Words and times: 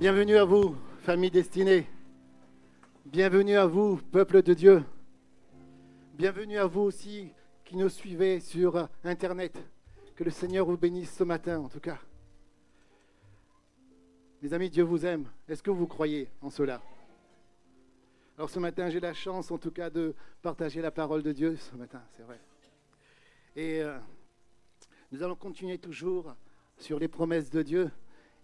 Bienvenue 0.00 0.36
à 0.36 0.44
vous, 0.44 0.74
famille 1.02 1.30
destinée. 1.30 1.86
Bienvenue 3.06 3.56
à 3.56 3.64
vous, 3.64 3.96
peuple 3.96 4.42
de 4.42 4.52
Dieu. 4.52 4.84
Bienvenue 6.14 6.58
à 6.58 6.66
vous 6.66 6.80
aussi 6.80 7.32
qui 7.64 7.76
nous 7.76 7.88
suivez 7.88 8.40
sur 8.40 8.88
Internet. 9.04 9.56
Que 10.16 10.24
le 10.24 10.32
Seigneur 10.32 10.66
vous 10.66 10.76
bénisse 10.76 11.14
ce 11.14 11.22
matin, 11.22 11.60
en 11.60 11.68
tout 11.68 11.78
cas. 11.78 12.00
Mes 14.42 14.52
amis, 14.52 14.68
Dieu 14.68 14.82
vous 14.82 15.06
aime. 15.06 15.28
Est-ce 15.48 15.62
que 15.62 15.70
vous 15.70 15.86
croyez 15.86 16.28
en 16.42 16.50
cela? 16.50 16.82
Alors 18.36 18.50
ce 18.50 18.58
matin, 18.58 18.90
j'ai 18.90 19.00
la 19.00 19.14
chance, 19.14 19.52
en 19.52 19.58
tout 19.58 19.70
cas, 19.70 19.90
de 19.90 20.12
partager 20.42 20.82
la 20.82 20.90
parole 20.90 21.22
de 21.22 21.30
Dieu 21.30 21.56
ce 21.56 21.76
matin, 21.76 22.02
c'est 22.16 22.24
vrai. 22.24 22.40
Et 23.54 23.80
euh, 23.80 23.96
nous 25.12 25.22
allons 25.22 25.36
continuer 25.36 25.78
toujours 25.78 26.34
sur 26.78 26.98
les 26.98 27.06
promesses 27.06 27.48
de 27.50 27.62
Dieu. 27.62 27.90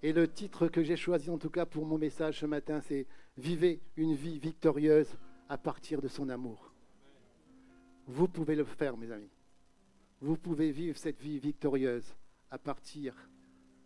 Et 0.02 0.12
le 0.12 0.28
titre 0.28 0.68
que 0.68 0.82
j'ai 0.82 0.96
choisi 0.96 1.30
en 1.30 1.38
tout 1.38 1.50
cas 1.50 1.66
pour 1.66 1.84
mon 1.84 1.98
message 1.98 2.40
ce 2.40 2.46
matin, 2.46 2.80
c'est 2.80 3.06
Vivez 3.36 3.80
une 3.96 4.14
vie 4.14 4.38
victorieuse 4.38 5.16
à 5.48 5.56
partir 5.56 6.02
de 6.02 6.08
son 6.08 6.28
amour. 6.28 6.72
Vous 8.06 8.28
pouvez 8.28 8.54
le 8.54 8.64
faire, 8.64 8.96
mes 8.96 9.10
amis. 9.10 9.30
Vous 10.20 10.36
pouvez 10.36 10.72
vivre 10.72 10.98
cette 10.98 11.20
vie 11.20 11.38
victorieuse 11.38 12.14
à 12.50 12.58
partir 12.58 13.14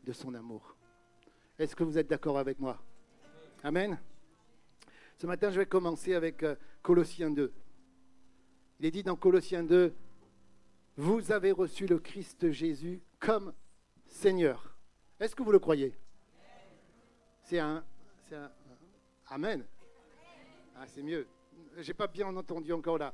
de 0.04 0.12
son 0.12 0.34
amour. 0.34 0.76
Est-ce 1.58 1.76
que 1.76 1.84
vous 1.84 1.98
êtes 1.98 2.08
d'accord 2.08 2.38
avec 2.38 2.58
moi? 2.58 2.82
Amen. 3.62 3.98
Ce 5.18 5.26
matin, 5.26 5.50
je 5.50 5.58
vais 5.58 5.66
commencer 5.66 6.14
avec 6.14 6.42
euh, 6.42 6.56
Colossiens 6.82 7.30
2. 7.30 7.52
Il 8.80 8.86
est 8.86 8.90
dit 8.90 9.02
dans 9.02 9.16
Colossiens 9.16 9.62
2, 9.62 9.94
Vous 10.96 11.32
avez 11.32 11.52
reçu 11.52 11.86
le 11.86 11.98
Christ 11.98 12.50
Jésus 12.50 13.00
comme 13.20 13.52
Seigneur. 14.06 14.76
Est-ce 15.20 15.36
que 15.36 15.42
vous 15.42 15.52
le 15.52 15.60
croyez? 15.60 15.94
C'est 17.44 17.58
un, 17.58 17.84
un, 18.32 18.50
Amen. 19.28 19.64
Ah, 20.74 20.86
c'est 20.86 21.02
mieux. 21.02 21.26
J'ai 21.78 21.92
pas 21.92 22.06
bien 22.06 22.34
entendu 22.34 22.72
encore 22.72 22.96
là. 22.96 23.12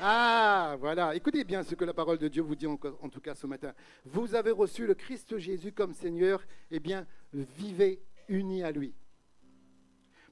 Ah, 0.00 0.76
voilà. 0.78 1.16
Écoutez 1.16 1.42
bien 1.42 1.64
ce 1.64 1.74
que 1.74 1.84
la 1.84 1.92
parole 1.92 2.18
de 2.18 2.28
Dieu 2.28 2.42
vous 2.42 2.54
dit 2.54 2.68
en, 2.68 2.78
en, 3.00 3.08
tout 3.08 3.20
cas 3.20 3.34
ce 3.34 3.48
matin. 3.48 3.74
Vous 4.04 4.36
avez 4.36 4.52
reçu 4.52 4.86
le 4.86 4.94
Christ 4.94 5.36
Jésus 5.36 5.72
comme 5.72 5.92
Seigneur, 5.92 6.44
eh 6.70 6.78
bien, 6.78 7.08
vivez 7.32 8.00
unis 8.28 8.62
à 8.62 8.70
lui. 8.70 8.94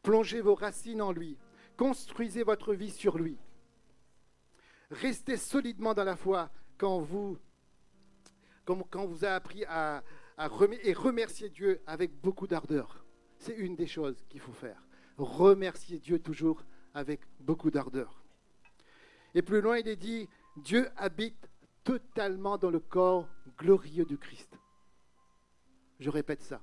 Plongez 0.04 0.40
vos 0.40 0.54
racines 0.54 1.02
en 1.02 1.10
lui. 1.10 1.36
Construisez 1.76 2.44
votre 2.44 2.72
vie 2.72 2.92
sur 2.92 3.18
lui. 3.18 3.36
Restez 4.92 5.36
solidement 5.36 5.92
dans 5.92 6.04
la 6.04 6.14
foi 6.14 6.50
quand 6.78 7.00
vous, 7.00 7.36
quand 8.64 9.06
vous 9.06 9.24
avez 9.24 9.34
appris 9.34 9.64
à, 9.64 10.04
et 10.38 10.92
remercier 10.92 11.48
Dieu 11.48 11.80
avec 11.86 12.20
beaucoup 12.20 12.46
d'ardeur. 12.46 13.04
C'est 13.38 13.56
une 13.56 13.76
des 13.76 13.86
choses 13.86 14.24
qu'il 14.28 14.40
faut 14.40 14.52
faire. 14.52 14.86
Remercier 15.16 15.98
Dieu 15.98 16.18
toujours 16.18 16.62
avec 16.94 17.20
beaucoup 17.40 17.70
d'ardeur. 17.70 18.22
Et 19.34 19.42
plus 19.42 19.60
loin, 19.60 19.78
il 19.78 19.88
est 19.88 19.96
dit, 19.96 20.28
Dieu 20.56 20.88
habite 20.96 21.48
totalement 21.84 22.58
dans 22.58 22.70
le 22.70 22.80
corps 22.80 23.28
glorieux 23.58 24.04
du 24.04 24.18
Christ. 24.18 24.58
Je 26.00 26.10
répète 26.10 26.42
ça. 26.42 26.60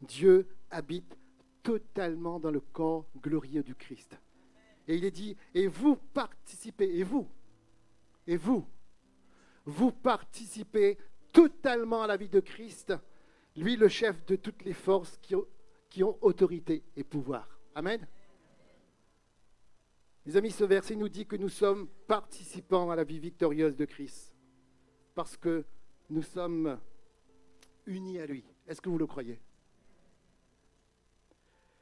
Dieu 0.00 0.48
habite 0.70 1.16
totalement 1.62 2.40
dans 2.40 2.50
le 2.50 2.60
corps 2.60 3.06
glorieux 3.20 3.62
du 3.62 3.74
Christ. 3.74 4.18
Et 4.88 4.96
il 4.96 5.04
est 5.04 5.12
dit, 5.12 5.36
et 5.54 5.68
vous 5.68 5.96
participez, 5.96 6.98
et 6.98 7.04
vous, 7.04 7.28
et 8.26 8.36
vous, 8.36 8.66
vous 9.64 9.92
participez 9.92 10.98
totalement 11.32 12.02
à 12.02 12.06
la 12.06 12.16
vie 12.16 12.28
de 12.28 12.40
Christ, 12.40 12.92
lui 13.56 13.76
le 13.76 13.88
chef 13.88 14.24
de 14.26 14.36
toutes 14.36 14.62
les 14.64 14.72
forces 14.72 15.18
qui 15.18 15.34
ont, 15.34 15.46
qui 15.90 16.04
ont 16.04 16.16
autorité 16.20 16.84
et 16.96 17.04
pouvoir. 17.04 17.58
Amen. 17.74 18.06
Mes 20.24 20.36
amis, 20.36 20.52
ce 20.52 20.64
verset 20.64 20.94
nous 20.94 21.08
dit 21.08 21.26
que 21.26 21.36
nous 21.36 21.48
sommes 21.48 21.88
participants 22.06 22.90
à 22.90 22.96
la 22.96 23.04
vie 23.04 23.18
victorieuse 23.18 23.76
de 23.76 23.84
Christ, 23.84 24.32
parce 25.14 25.36
que 25.36 25.64
nous 26.10 26.22
sommes 26.22 26.78
unis 27.86 28.20
à 28.20 28.26
lui. 28.26 28.44
Est-ce 28.68 28.80
que 28.80 28.88
vous 28.88 28.98
le 28.98 29.06
croyez? 29.06 29.40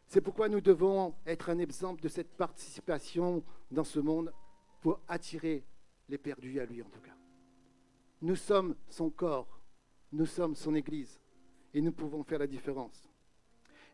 C'est 0.06 0.20
pourquoi 0.20 0.48
nous 0.48 0.60
devons 0.60 1.14
être 1.26 1.50
un 1.50 1.58
exemple 1.58 2.00
de 2.00 2.08
cette 2.08 2.36
participation 2.36 3.44
dans 3.70 3.84
ce 3.84 4.00
monde 4.00 4.32
pour 4.80 5.00
attirer 5.06 5.64
les 6.08 6.18
perdus 6.18 6.58
à 6.58 6.64
lui 6.64 6.82
en 6.82 6.88
tout 6.88 7.00
cas. 7.00 7.19
Nous 8.22 8.36
sommes 8.36 8.76
son 8.88 9.10
corps, 9.10 9.60
nous 10.12 10.26
sommes 10.26 10.54
son 10.54 10.74
Église, 10.74 11.18
et 11.72 11.80
nous 11.80 11.92
pouvons 11.92 12.22
faire 12.22 12.38
la 12.38 12.46
différence. 12.46 13.08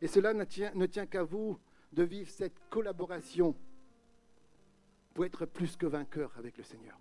Et 0.01 0.09
cela 0.09 0.35
ne 0.35 0.45
tient, 0.45 1.07
qu'à 1.07 1.23
vous 1.23 1.59
de 1.93 2.03
vivre 2.03 2.31
cette 2.31 2.59
collaboration 2.69 3.55
pour 5.15 5.25
être 5.25 5.47
plus 5.47 5.77
que 5.77 5.87
vainqueur 5.87 6.37
avec 6.37 6.59
le 6.59 6.65
Seigneur. 6.65 6.99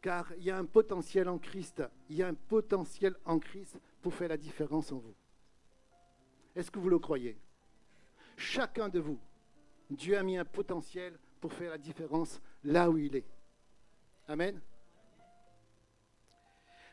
Car 0.00 0.32
il 0.38 0.44
y 0.44 0.50
a 0.50 0.56
un 0.56 0.64
potentiel 0.64 1.28
en 1.28 1.38
Christ, 1.38 1.82
il 2.08 2.16
y 2.16 2.22
a 2.22 2.28
un 2.28 2.34
potentiel 2.34 3.16
en 3.24 3.38
Christ 3.38 3.78
pour 4.00 4.14
faire 4.14 4.28
la 4.28 4.36
différence 4.36 4.92
en 4.92 4.98
vous. 4.98 5.14
Est-ce 6.54 6.70
que 6.70 6.78
vous 6.78 6.88
le 6.88 6.98
croyez? 6.98 7.36
Chacun 8.36 8.88
de 8.88 9.00
vous, 9.00 9.18
Dieu 9.90 10.16
a 10.16 10.22
mis 10.22 10.38
un 10.38 10.44
potentiel 10.44 11.18
pour 11.40 11.52
faire 11.52 11.70
la 11.70 11.78
différence 11.78 12.40
là 12.64 12.88
où 12.88 12.96
il 12.98 13.16
est. 13.16 13.26
Amen. 14.28 14.60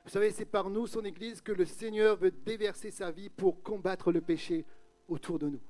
Vous 0.03 0.09
savez, 0.09 0.31
c'est 0.31 0.45
par 0.45 0.69
nous, 0.69 0.85
son 0.85 1.05
Église, 1.05 1.41
que 1.41 1.53
le 1.53 1.65
Seigneur 1.65 2.17
veut 2.17 2.31
déverser 2.31 2.91
sa 2.91 3.09
vie 3.11 3.29
pour 3.29 3.63
combattre 3.63 4.11
le 4.11 4.21
péché 4.21 4.65
autour 5.07 5.39
de 5.39 5.47
nous. 5.47 5.61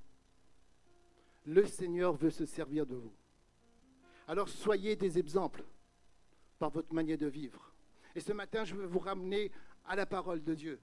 Le 1.45 1.65
Seigneur 1.65 2.13
veut 2.13 2.31
se 2.31 2.45
servir 2.45 2.85
de 2.85 2.95
vous. 2.95 3.13
Alors 4.27 4.49
soyez 4.49 4.95
des 4.95 5.19
exemples 5.19 5.63
par 6.57 6.71
votre 6.71 6.93
manière 6.93 7.17
de 7.17 7.27
vivre. 7.27 7.73
Et 8.15 8.21
ce 8.21 8.31
matin, 8.31 8.63
je 8.63 8.75
veux 8.75 8.85
vous 8.85 8.99
ramener 8.99 9.51
à 9.85 9.95
la 9.95 10.05
parole 10.05 10.43
de 10.43 10.55
Dieu 10.55 10.79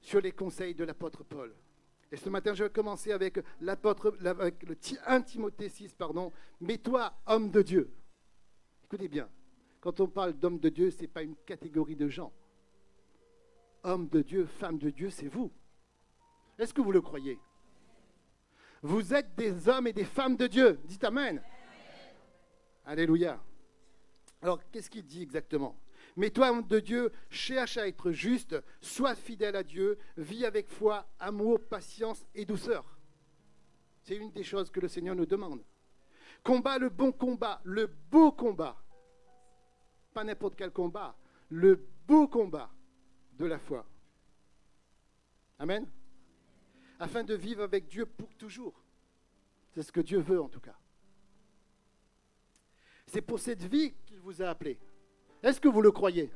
sur 0.00 0.20
les 0.20 0.32
conseils 0.32 0.74
de 0.74 0.84
l'apôtre 0.84 1.24
Paul. 1.24 1.54
Et 2.10 2.16
ce 2.16 2.28
matin, 2.28 2.54
je 2.54 2.64
vais 2.64 2.70
commencer 2.70 3.12
avec 3.12 3.40
l'apôtre, 3.60 4.16
avec 4.24 4.62
le 4.62 4.76
1 5.06 5.22
Timothée 5.22 5.68
6, 5.68 5.94
pardon. 5.94 6.32
Mais 6.60 6.78
toi, 6.78 7.14
homme 7.26 7.50
de 7.50 7.62
Dieu, 7.62 7.90
écoutez 8.84 9.08
bien, 9.08 9.28
quand 9.88 10.00
on 10.00 10.06
parle 10.06 10.34
d'homme 10.34 10.58
de 10.58 10.68
Dieu, 10.68 10.90
ce 10.90 11.00
n'est 11.00 11.08
pas 11.08 11.22
une 11.22 11.34
catégorie 11.46 11.96
de 11.96 12.08
gens. 12.08 12.30
Homme 13.82 14.06
de 14.06 14.20
Dieu, 14.20 14.44
femme 14.44 14.76
de 14.76 14.90
Dieu, 14.90 15.08
c'est 15.08 15.28
vous. 15.28 15.50
Est-ce 16.58 16.74
que 16.74 16.82
vous 16.82 16.92
le 16.92 17.00
croyez? 17.00 17.38
Vous 18.82 19.14
êtes 19.14 19.34
des 19.34 19.66
hommes 19.66 19.86
et 19.86 19.94
des 19.94 20.04
femmes 20.04 20.36
de 20.36 20.46
Dieu. 20.46 20.78
Dites 20.84 21.04
Amen. 21.04 21.42
Alléluia. 22.84 23.42
Alors, 24.42 24.60
qu'est-ce 24.70 24.90
qu'il 24.90 25.06
dit 25.06 25.22
exactement? 25.22 25.74
Mais 26.16 26.28
toi, 26.28 26.50
homme 26.50 26.66
de 26.66 26.80
Dieu, 26.80 27.10
cherche 27.30 27.78
à 27.78 27.88
être 27.88 28.12
juste, 28.12 28.56
sois 28.82 29.14
fidèle 29.14 29.56
à 29.56 29.62
Dieu, 29.62 29.96
vis 30.18 30.44
avec 30.44 30.68
foi, 30.68 31.06
amour, 31.18 31.60
patience 31.60 32.26
et 32.34 32.44
douceur. 32.44 32.98
C'est 34.02 34.16
une 34.16 34.32
des 34.32 34.44
choses 34.44 34.70
que 34.70 34.80
le 34.80 34.88
Seigneur 34.88 35.16
nous 35.16 35.24
demande. 35.24 35.64
Combat 36.44 36.76
le 36.76 36.90
bon 36.90 37.10
combat, 37.10 37.62
le 37.64 37.86
beau 37.86 38.32
combat. 38.32 38.76
N'importe 40.24 40.56
quel 40.56 40.70
combat, 40.70 41.16
le 41.48 41.86
beau 42.06 42.28
combat 42.28 42.70
de 43.38 43.46
la 43.46 43.58
foi. 43.58 43.86
Amen 45.58 45.86
afin 46.98 47.24
de 47.24 47.34
vivre 47.34 47.62
avec 47.62 47.88
Dieu 47.88 48.06
pour 48.06 48.34
toujours. 48.34 48.82
C'est 49.72 49.82
ce 49.82 49.92
que 49.92 50.00
Dieu 50.00 50.18
veut 50.18 50.40
en 50.40 50.48
tout 50.48 50.60
cas. 50.60 50.76
C'est 53.06 53.22
pour 53.22 53.38
cette 53.38 53.62
vie 53.62 53.94
qu'il 54.06 54.18
vous 54.20 54.42
a 54.42 54.48
appelé. 54.48 54.78
Est-ce 55.42 55.60
que 55.60 55.68
vous 55.68 55.80
le 55.80 55.92
croyez? 55.92 56.30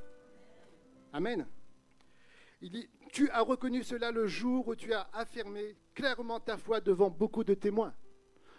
Amen. 1.12 1.46
Il 2.60 2.70
dit, 2.70 2.88
tu 3.12 3.28
as 3.30 3.42
reconnu 3.42 3.82
cela 3.82 4.10
le 4.10 4.26
jour 4.26 4.68
où 4.68 4.74
tu 4.74 4.92
as 4.92 5.08
affirmé 5.12 5.76
clairement 5.94 6.40
ta 6.40 6.56
foi 6.56 6.80
devant 6.80 7.10
beaucoup 7.10 7.44
de 7.44 7.54
témoins. 7.54 7.94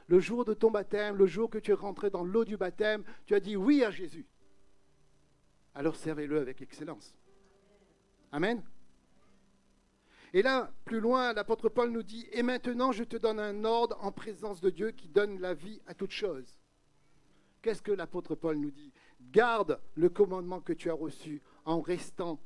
Le 0.07 0.19
jour 0.19 0.43
de 0.43 0.53
ton 0.53 0.69
baptême, 0.69 1.15
le 1.15 1.25
jour 1.25 1.49
que 1.49 1.57
tu 1.57 1.71
es 1.71 1.75
rentré 1.75 2.09
dans 2.09 2.25
l'eau 2.25 2.43
du 2.43 2.57
baptême, 2.57 3.03
tu 3.25 3.33
as 3.33 3.39
dit 3.39 3.55
oui 3.55 3.83
à 3.83 3.89
Jésus. 3.89 4.27
Alors 5.75 5.95
servez-le 5.95 6.39
avec 6.39 6.61
excellence. 6.61 7.15
Amen. 8.31 8.63
Et 10.33 10.41
là, 10.41 10.73
plus 10.85 10.99
loin, 10.99 11.33
l'apôtre 11.33 11.69
Paul 11.69 11.91
nous 11.91 12.01
dit, 12.01 12.27
et 12.31 12.41
maintenant 12.41 12.91
je 12.91 13.03
te 13.03 13.17
donne 13.17 13.39
un 13.39 13.63
ordre 13.65 13.97
en 14.01 14.11
présence 14.11 14.61
de 14.61 14.71
Dieu 14.71 14.91
qui 14.91 15.07
donne 15.07 15.39
la 15.39 15.53
vie 15.53 15.79
à 15.85 15.93
toute 15.93 16.11
chose. 16.11 16.59
Qu'est-ce 17.61 17.81
que 17.81 17.91
l'apôtre 17.91 18.35
Paul 18.35 18.57
nous 18.57 18.71
dit? 18.71 18.91
Garde 19.31 19.79
le 19.95 20.09
commandement 20.09 20.59
que 20.59 20.73
tu 20.73 20.89
as 20.89 20.95
reçu 20.95 21.41
en 21.65 21.81
restant 21.81 22.39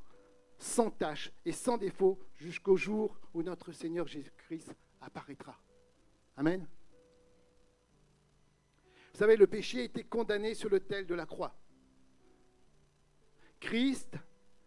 sans 0.57 0.91
tâche 0.91 1.31
et 1.45 1.51
sans 1.51 1.77
défaut 1.77 2.19
jusqu'au 2.35 2.75
jour 2.75 3.17
où 3.33 3.41
notre 3.41 3.71
Seigneur 3.71 4.07
Jésus-Christ 4.07 4.75
apparaîtra. 5.01 5.57
Amen. 6.35 6.67
Vous 9.13 9.19
savez, 9.19 9.37
le 9.37 9.47
péché 9.47 9.79
a 9.79 9.83
été 9.83 10.03
condamné 10.03 10.53
sur 10.53 10.69
l'autel 10.69 11.07
de 11.07 11.15
la 11.15 11.25
croix. 11.25 11.55
Christ 13.59 14.15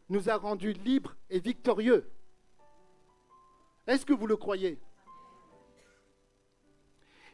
nous 0.08 0.28
a 0.28 0.36
rendus 0.36 0.72
libres 0.72 1.16
et 1.28 1.38
victorieux. 1.40 2.10
Est-ce 3.86 4.04
que 4.04 4.12
vous 4.12 4.26
le 4.26 4.36
croyez? 4.36 4.80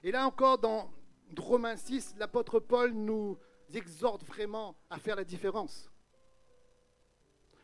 Et 0.03 0.13
là 0.13 0.27
encore, 0.27 0.59
dans 0.59 0.91
Romains 1.37 1.77
6, 1.77 2.15
l'apôtre 2.19 2.61
Paul 2.61 2.93
nous 2.93 3.39
exhorte 3.75 4.25
vraiment 4.25 4.77
à 4.91 4.99
faire 4.99 5.17
la 5.17 5.25
différence. 5.25 5.91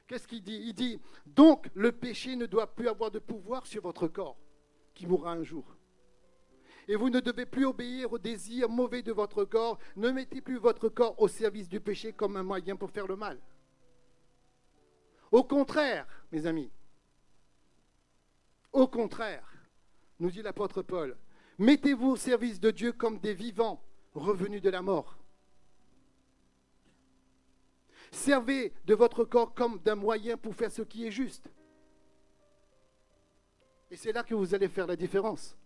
Qu'est-ce 0.08 0.26
qu'il 0.26 0.42
dit? 0.42 0.60
Il 0.64 0.74
dit, 0.74 1.00
donc 1.26 1.70
le 1.74 1.92
péché 1.92 2.36
ne 2.36 2.46
doit 2.46 2.74
plus 2.74 2.88
avoir 2.88 3.10
de 3.10 3.18
pouvoir 3.18 3.66
sur 3.66 3.82
votre 3.82 4.08
corps, 4.08 4.36
qui 4.94 5.06
mourra 5.06 5.32
un 5.32 5.42
jour. 5.42 5.76
Et 6.88 6.96
vous 6.96 7.10
ne 7.10 7.20
devez 7.20 7.46
plus 7.46 7.64
obéir 7.64 8.12
aux 8.12 8.18
désirs 8.18 8.68
mauvais 8.68 9.02
de 9.02 9.12
votre 9.12 9.44
corps. 9.44 9.78
Ne 9.96 10.10
mettez 10.10 10.40
plus 10.40 10.58
votre 10.58 10.88
corps 10.88 11.14
au 11.20 11.28
service 11.28 11.68
du 11.68 11.80
péché 11.80 12.12
comme 12.12 12.36
un 12.36 12.42
moyen 12.42 12.74
pour 12.74 12.90
faire 12.90 13.06
le 13.06 13.14
mal. 13.14 13.40
Au 15.32 15.42
contraire, 15.42 16.06
mes 16.30 16.46
amis, 16.46 16.70
au 18.70 18.86
contraire, 18.86 19.50
nous 20.20 20.30
dit 20.30 20.42
l'apôtre 20.42 20.82
Paul, 20.82 21.16
mettez-vous 21.58 22.10
au 22.10 22.16
service 22.16 22.60
de 22.60 22.70
Dieu 22.70 22.92
comme 22.92 23.18
des 23.18 23.32
vivants 23.34 23.82
revenus 24.14 24.60
de 24.60 24.68
la 24.68 24.82
mort. 24.82 25.18
Servez 28.10 28.74
de 28.84 28.94
votre 28.94 29.24
corps 29.24 29.54
comme 29.54 29.78
d'un 29.78 29.94
moyen 29.94 30.36
pour 30.36 30.54
faire 30.54 30.70
ce 30.70 30.82
qui 30.82 31.06
est 31.06 31.10
juste. 31.10 31.50
Et 33.90 33.96
c'est 33.96 34.12
là 34.12 34.22
que 34.22 34.34
vous 34.34 34.54
allez 34.54 34.68
faire 34.68 34.86
la 34.86 34.96
différence. 34.96 35.56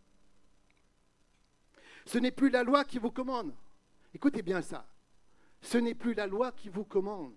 Ce 2.06 2.18
n'est 2.18 2.30
plus 2.30 2.50
la 2.50 2.62
loi 2.62 2.84
qui 2.84 3.00
vous 3.00 3.10
commande. 3.10 3.52
Écoutez 4.14 4.42
bien 4.42 4.62
ça. 4.62 4.86
Ce 5.60 5.76
n'est 5.76 5.94
plus 5.94 6.14
la 6.14 6.28
loi 6.28 6.52
qui 6.52 6.68
vous 6.68 6.84
commande, 6.84 7.34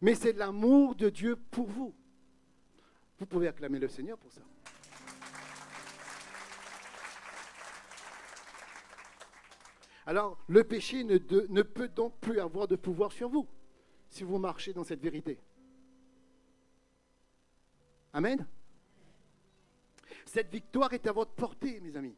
mais 0.00 0.14
c'est 0.14 0.32
l'amour 0.32 0.94
de 0.94 1.08
Dieu 1.10 1.36
pour 1.36 1.66
vous. 1.66 1.94
Vous 3.18 3.26
pouvez 3.26 3.48
acclamer 3.48 3.78
le 3.78 3.88
Seigneur 3.88 4.16
pour 4.18 4.32
ça. 4.32 4.40
Alors, 10.06 10.42
le 10.48 10.64
péché 10.64 11.04
ne, 11.04 11.18
peut 11.62 11.88
donc 11.88 12.18
plus 12.18 12.40
avoir 12.40 12.66
de 12.66 12.76
pouvoir 12.76 13.12
sur 13.12 13.28
vous 13.28 13.46
si 14.08 14.24
vous 14.24 14.38
marchez 14.38 14.72
dans 14.72 14.82
cette 14.82 15.00
vérité. 15.00 15.38
Amen. 18.12 18.44
Cette 20.24 20.50
victoire 20.50 20.92
est 20.94 21.06
à 21.06 21.12
votre 21.12 21.32
portée, 21.32 21.80
mes 21.80 21.96
amis. 21.96 22.16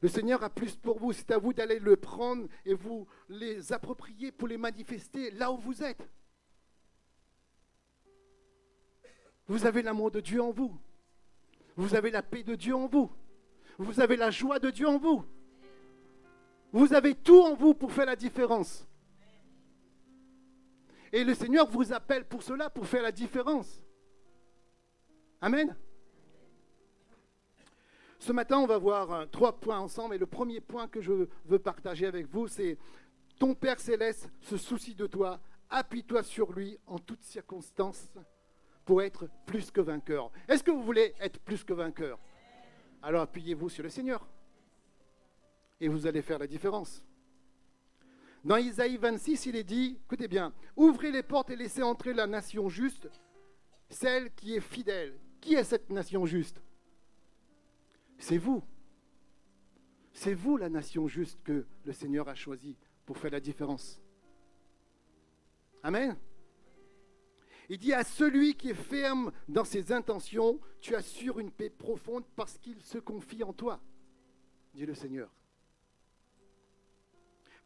Le 0.00 0.08
Seigneur 0.08 0.42
a 0.42 0.50
plus 0.50 0.76
pour 0.76 0.98
vous. 0.98 1.12
C'est 1.12 1.30
à 1.30 1.38
vous 1.38 1.52
d'aller 1.52 1.78
le 1.78 1.96
prendre 1.96 2.48
et 2.64 2.74
vous 2.74 3.06
les 3.28 3.72
approprier 3.72 4.32
pour 4.32 4.48
les 4.48 4.56
manifester 4.56 5.30
là 5.32 5.52
où 5.52 5.58
vous 5.58 5.82
êtes. 5.82 6.08
Vous 9.46 9.66
avez 9.66 9.82
l'amour 9.82 10.10
de 10.10 10.20
Dieu 10.20 10.40
en 10.42 10.52
vous. 10.52 10.74
Vous 11.76 11.94
avez 11.94 12.10
la 12.10 12.22
paix 12.22 12.42
de 12.42 12.54
Dieu 12.54 12.74
en 12.74 12.86
vous. 12.86 13.10
Vous 13.78 14.00
avez 14.00 14.16
la 14.16 14.30
joie 14.30 14.58
de 14.58 14.70
Dieu 14.70 14.86
en 14.88 14.98
vous. 14.98 15.24
Vous 16.72 16.94
avez 16.94 17.14
tout 17.14 17.42
en 17.42 17.54
vous 17.54 17.74
pour 17.74 17.92
faire 17.92 18.06
la 18.06 18.16
différence. 18.16 18.86
Et 21.12 21.24
le 21.24 21.34
Seigneur 21.34 21.68
vous 21.68 21.92
appelle 21.92 22.24
pour 22.24 22.42
cela, 22.42 22.70
pour 22.70 22.86
faire 22.86 23.02
la 23.02 23.12
différence. 23.12 23.82
Amen. 25.40 25.74
Ce 28.20 28.32
matin, 28.32 28.58
on 28.58 28.66
va 28.66 28.76
voir 28.76 29.10
euh, 29.12 29.26
trois 29.26 29.58
points 29.58 29.78
ensemble. 29.78 30.14
Et 30.14 30.18
le 30.18 30.26
premier 30.26 30.60
point 30.60 30.86
que 30.86 31.00
je 31.00 31.26
veux 31.46 31.58
partager 31.58 32.06
avec 32.06 32.26
vous, 32.28 32.48
c'est 32.48 32.76
ton 33.38 33.54
Père 33.54 33.80
céleste 33.80 34.28
se 34.42 34.58
soucie 34.58 34.94
de 34.94 35.06
toi. 35.06 35.40
Appuie-toi 35.70 36.22
sur 36.22 36.52
lui 36.52 36.78
en 36.86 36.98
toutes 36.98 37.22
circonstances 37.22 38.12
pour 38.84 39.00
être 39.00 39.26
plus 39.46 39.70
que 39.70 39.80
vainqueur. 39.80 40.30
Est-ce 40.48 40.62
que 40.62 40.70
vous 40.70 40.82
voulez 40.82 41.14
être 41.18 41.40
plus 41.40 41.64
que 41.64 41.72
vainqueur? 41.72 42.18
Alors 43.02 43.22
appuyez-vous 43.22 43.70
sur 43.70 43.84
le 43.84 43.88
Seigneur. 43.88 44.28
Et 45.80 45.88
vous 45.88 46.06
allez 46.06 46.20
faire 46.20 46.38
la 46.38 46.46
différence. 46.46 47.02
Dans 48.44 48.58
Isaïe 48.58 48.98
26, 48.98 49.46
il 49.46 49.56
est 49.56 49.64
dit, 49.64 49.98
écoutez 50.04 50.28
bien, 50.28 50.52
ouvrez 50.76 51.10
les 51.10 51.22
portes 51.22 51.48
et 51.48 51.56
laissez 51.56 51.82
entrer 51.82 52.12
la 52.12 52.26
nation 52.26 52.68
juste, 52.68 53.08
celle 53.88 54.30
qui 54.34 54.56
est 54.56 54.60
fidèle. 54.60 55.18
Qui 55.40 55.54
est 55.54 55.64
cette 55.64 55.88
nation 55.88 56.26
juste? 56.26 56.60
C'est 58.20 58.38
vous. 58.38 58.62
C'est 60.12 60.34
vous 60.34 60.56
la 60.56 60.68
nation 60.68 61.08
juste 61.08 61.42
que 61.42 61.66
le 61.84 61.92
Seigneur 61.92 62.28
a 62.28 62.34
choisie 62.34 62.76
pour 63.06 63.16
faire 63.16 63.30
la 63.30 63.40
différence. 63.40 64.00
Amen. 65.82 66.16
Il 67.68 67.78
dit 67.78 67.92
à 67.92 68.04
celui 68.04 68.54
qui 68.54 68.70
est 68.70 68.74
ferme 68.74 69.32
dans 69.48 69.64
ses 69.64 69.92
intentions, 69.92 70.60
tu 70.80 70.94
assures 70.94 71.38
une 71.38 71.50
paix 71.50 71.70
profonde 71.70 72.24
parce 72.36 72.58
qu'il 72.58 72.82
se 72.82 72.98
confie 72.98 73.42
en 73.42 73.52
toi, 73.52 73.80
dit 74.74 74.84
le 74.84 74.94
Seigneur. 74.94 75.32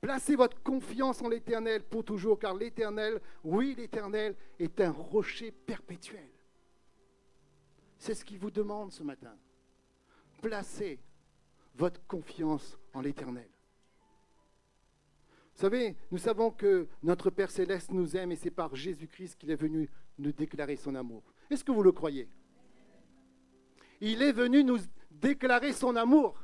Placez 0.00 0.36
votre 0.36 0.62
confiance 0.62 1.22
en 1.22 1.28
l'Éternel 1.30 1.82
pour 1.82 2.04
toujours, 2.04 2.38
car 2.38 2.54
l'Éternel, 2.54 3.20
oui, 3.42 3.74
l'Éternel 3.74 4.36
est 4.58 4.78
un 4.82 4.90
rocher 4.90 5.50
perpétuel. 5.50 6.28
C'est 7.96 8.14
ce 8.14 8.24
qu'il 8.24 8.38
vous 8.38 8.50
demande 8.50 8.92
ce 8.92 9.02
matin 9.02 9.34
placez 10.44 11.00
votre 11.74 12.06
confiance 12.06 12.78
en 12.92 13.00
l'Éternel. 13.00 13.48
Vous 15.54 15.60
savez, 15.60 15.96
nous 16.10 16.18
savons 16.18 16.50
que 16.50 16.86
notre 17.02 17.30
Père 17.30 17.50
céleste 17.50 17.92
nous 17.92 18.14
aime 18.14 18.32
et 18.32 18.36
c'est 18.36 18.50
par 18.50 18.74
Jésus-Christ 18.76 19.36
qu'il 19.38 19.50
est 19.50 19.56
venu 19.56 19.88
nous 20.18 20.32
déclarer 20.32 20.76
son 20.76 20.94
amour. 20.96 21.22
Est-ce 21.48 21.64
que 21.64 21.72
vous 21.72 21.82
le 21.82 21.92
croyez? 21.92 22.28
Il 24.00 24.20
est 24.20 24.32
venu 24.32 24.62
nous 24.64 24.78
déclarer 25.10 25.72
son 25.72 25.96
amour. 25.96 26.38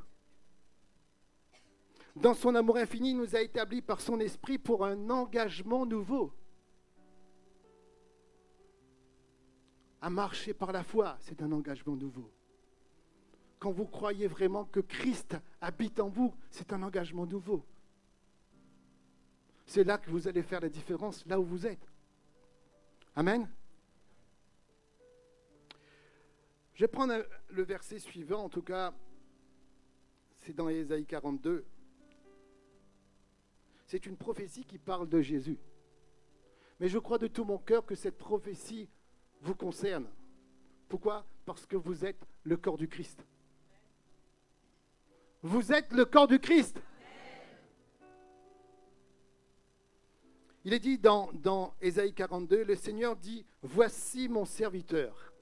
Dans 2.17 2.35
son 2.35 2.55
amour 2.55 2.79
infini, 2.79 3.11
il 3.11 3.19
nous 3.19 3.37
a 3.37 3.43
établis 3.43 3.82
par 3.82 4.00
son 4.00 4.19
esprit 4.20 4.56
pour 4.56 4.87
un 4.87 5.11
engagement 5.11 5.85
nouveau. 5.85 6.32
À 10.00 10.08
marcher 10.08 10.55
par 10.55 10.73
la 10.73 10.82
foi, 10.82 11.19
c'est 11.20 11.43
un 11.43 11.53
engagement 11.53 11.96
nouveau 11.96 12.31
quand 13.61 13.71
vous 13.71 13.87
croyez 13.87 14.27
vraiment 14.27 14.65
que 14.65 14.81
Christ 14.81 15.37
habite 15.61 16.01
en 16.01 16.09
vous, 16.09 16.35
c'est 16.51 16.73
un 16.73 16.83
engagement 16.83 17.27
nouveau. 17.27 17.62
C'est 19.67 19.85
là 19.85 19.99
que 19.99 20.11
vous 20.11 20.27
allez 20.27 20.43
faire 20.43 20.61
la 20.61 20.71
différence, 20.71 21.25
là 21.27 21.39
où 21.39 21.45
vous 21.45 21.67
êtes. 21.67 21.87
Amen. 23.15 23.49
Je 26.75 26.84
vais 26.84 26.89
prendre 26.89 27.15
le 27.51 27.63
verset 27.63 27.99
suivant, 27.99 28.44
en 28.44 28.49
tout 28.49 28.63
cas, 28.63 28.94
c'est 30.37 30.55
dans 30.55 30.70
Ésaïe 30.70 31.05
42. 31.05 31.67
C'est 33.87 34.06
une 34.06 34.17
prophétie 34.17 34.65
qui 34.65 34.79
parle 34.79 35.06
de 35.06 35.20
Jésus. 35.20 35.58
Mais 36.81 36.89
je 36.89 36.99
crois 36.99 37.19
de 37.19 37.27
tout 37.27 37.44
mon 37.44 37.58
cœur 37.58 37.84
que 37.84 37.94
cette 37.94 38.17
prophétie 38.17 38.89
vous 39.43 39.55
concerne. 39.55 40.08
Pourquoi? 40.89 41.27
Parce 41.44 41.67
que 41.67 41.77
vous 41.77 42.06
êtes 42.06 42.27
le 42.44 42.56
corps 42.56 42.79
du 42.79 42.89
Christ. 42.89 43.23
Vous 45.43 45.73
êtes 45.73 45.93
le 45.93 46.05
corps 46.05 46.29
du 46.29 46.39
Christ. 46.39 46.81
Il 50.65 50.75
est 50.75 50.79
dit 50.79 50.99
dans, 50.99 51.31
dans 51.32 51.75
Ésaïe 51.81 52.13
42, 52.13 52.65
le 52.65 52.75
Seigneur 52.75 53.17
dit, 53.17 53.47
voici 53.63 54.29
mon 54.29 54.44
serviteur. 54.44 55.32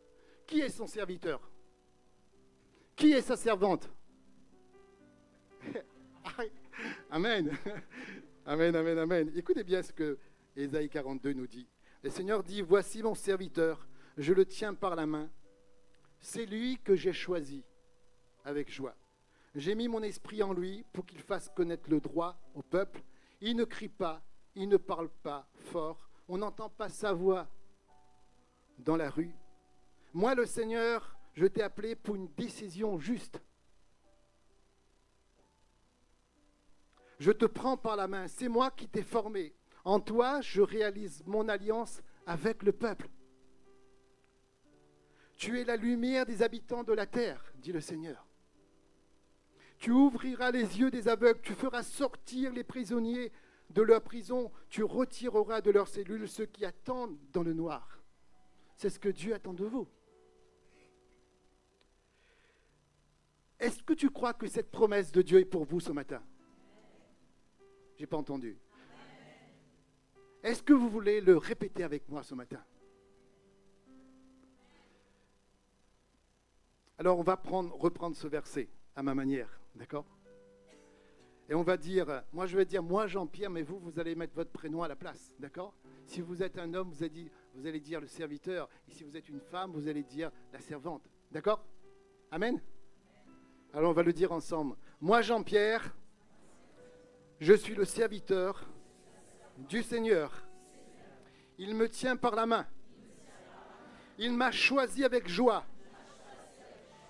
Qui 0.46 0.60
est 0.60 0.68
son 0.68 0.86
serviteur? 0.86 1.50
Qui 2.94 3.12
est 3.12 3.22
sa 3.22 3.36
servante? 3.36 3.90
Amen. 7.10 7.50
Amen, 8.46 8.74
amen, 8.76 8.98
amen. 8.98 9.30
Écoutez 9.34 9.62
bien 9.62 9.82
ce 9.82 9.92
que 9.92 10.16
Ésaïe 10.56 10.88
42 10.88 11.34
nous 11.34 11.46
dit. 11.46 11.68
Le 12.02 12.08
Seigneur 12.08 12.42
dit, 12.42 12.62
voici 12.62 13.02
mon 13.02 13.14
serviteur, 13.14 13.86
je 14.16 14.32
le 14.32 14.46
tiens 14.46 14.72
par 14.72 14.96
la 14.96 15.04
main. 15.04 15.28
C'est 16.18 16.46
lui 16.46 16.78
que 16.78 16.96
j'ai 16.96 17.12
choisi 17.12 17.62
avec 18.44 18.72
joie. 18.72 18.96
J'ai 19.54 19.74
mis 19.74 19.88
mon 19.88 20.02
esprit 20.02 20.42
en 20.42 20.52
lui 20.52 20.84
pour 20.92 21.06
qu'il 21.06 21.20
fasse 21.20 21.48
connaître 21.48 21.88
le 21.88 22.00
droit 22.00 22.38
au 22.54 22.62
peuple. 22.62 23.02
Il 23.40 23.56
ne 23.56 23.64
crie 23.64 23.88
pas, 23.88 24.22
il 24.54 24.68
ne 24.68 24.76
parle 24.76 25.08
pas 25.08 25.48
fort, 25.54 26.08
on 26.28 26.38
n'entend 26.38 26.68
pas 26.68 26.88
sa 26.88 27.12
voix 27.12 27.48
dans 28.78 28.96
la 28.96 29.10
rue. 29.10 29.34
Moi, 30.12 30.34
le 30.34 30.46
Seigneur, 30.46 31.16
je 31.34 31.46
t'ai 31.46 31.62
appelé 31.62 31.94
pour 31.94 32.16
une 32.16 32.28
décision 32.34 32.98
juste. 32.98 33.40
Je 37.18 37.32
te 37.32 37.46
prends 37.46 37.76
par 37.76 37.96
la 37.96 38.06
main, 38.06 38.28
c'est 38.28 38.48
moi 38.48 38.70
qui 38.70 38.88
t'ai 38.88 39.02
formé. 39.02 39.54
En 39.84 40.00
toi, 40.00 40.40
je 40.40 40.62
réalise 40.62 41.24
mon 41.26 41.48
alliance 41.48 42.00
avec 42.26 42.62
le 42.62 42.72
peuple. 42.72 43.08
Tu 45.36 45.60
es 45.60 45.64
la 45.64 45.76
lumière 45.76 46.26
des 46.26 46.42
habitants 46.42 46.84
de 46.84 46.92
la 46.92 47.06
terre, 47.06 47.52
dit 47.56 47.72
le 47.72 47.80
Seigneur. 47.80 48.27
Tu 49.78 49.90
ouvriras 49.90 50.50
les 50.50 50.80
yeux 50.80 50.90
des 50.90 51.08
aveugles, 51.08 51.40
tu 51.40 51.54
feras 51.54 51.82
sortir 51.82 52.52
les 52.52 52.64
prisonniers 52.64 53.32
de 53.70 53.82
leur 53.82 54.02
prison, 54.02 54.50
tu 54.68 54.82
retireras 54.82 55.60
de 55.60 55.70
leurs 55.70 55.88
cellules 55.88 56.28
ceux 56.28 56.46
qui 56.46 56.64
attendent 56.64 57.18
dans 57.32 57.42
le 57.42 57.52
noir. 57.52 58.02
C'est 58.76 58.90
ce 58.90 58.98
que 58.98 59.08
Dieu 59.08 59.34
attend 59.34 59.54
de 59.54 59.64
vous. 59.64 59.86
Est-ce 63.60 63.82
que 63.82 63.92
tu 63.92 64.10
crois 64.10 64.34
que 64.34 64.46
cette 64.46 64.70
promesse 64.70 65.10
de 65.12 65.22
Dieu 65.22 65.40
est 65.40 65.44
pour 65.44 65.64
vous 65.64 65.80
ce 65.80 65.92
matin? 65.92 66.22
J'ai 67.96 68.06
pas 68.06 68.16
entendu. 68.16 68.56
Est-ce 70.42 70.62
que 70.62 70.72
vous 70.72 70.88
voulez 70.88 71.20
le 71.20 71.36
répéter 71.36 71.82
avec 71.82 72.08
moi 72.08 72.22
ce 72.22 72.34
matin? 72.34 72.62
Alors 76.96 77.18
on 77.18 77.22
va 77.22 77.36
prendre, 77.36 77.74
reprendre 77.76 78.16
ce 78.16 78.26
verset 78.26 78.68
à 78.94 79.02
ma 79.02 79.14
manière, 79.14 79.60
d'accord? 79.78 80.04
Et 81.48 81.54
on 81.54 81.62
va 81.62 81.78
dire, 81.78 82.22
moi 82.32 82.46
je 82.46 82.56
vais 82.56 82.66
dire 82.66 82.82
moi 82.82 83.06
Jean-Pierre, 83.06 83.48
mais 83.48 83.62
vous, 83.62 83.78
vous 83.78 83.98
allez 83.98 84.14
mettre 84.14 84.34
votre 84.34 84.50
prénom 84.50 84.82
à 84.82 84.88
la 84.88 84.96
place, 84.96 85.34
d'accord? 85.38 85.72
Si 86.04 86.20
vous 86.20 86.42
êtes 86.42 86.58
un 86.58 86.74
homme, 86.74 86.90
vous 86.90 87.02
allez, 87.02 87.10
dire, 87.10 87.30
vous 87.54 87.66
allez 87.66 87.80
dire 87.80 88.00
le 88.00 88.06
serviteur, 88.06 88.68
et 88.86 88.92
si 88.92 89.04
vous 89.04 89.16
êtes 89.16 89.28
une 89.28 89.40
femme, 89.40 89.72
vous 89.72 89.88
allez 89.88 90.02
dire 90.02 90.30
la 90.52 90.60
servante, 90.60 91.08
d'accord? 91.30 91.64
Amen? 92.30 92.60
Alors 93.72 93.90
on 93.90 93.94
va 93.94 94.02
le 94.02 94.12
dire 94.12 94.32
ensemble. 94.32 94.76
Moi 95.00 95.22
Jean-Pierre, 95.22 95.94
je 97.40 97.54
suis 97.54 97.74
le 97.74 97.86
serviteur 97.86 98.68
du 99.56 99.82
Seigneur. 99.82 100.44
Il 101.56 101.74
me 101.74 101.88
tient 101.88 102.16
par 102.16 102.34
la 102.34 102.46
main. 102.46 102.66
Il 104.18 104.32
m'a 104.32 104.50
choisi 104.50 105.04
avec 105.04 105.28
joie. 105.28 105.64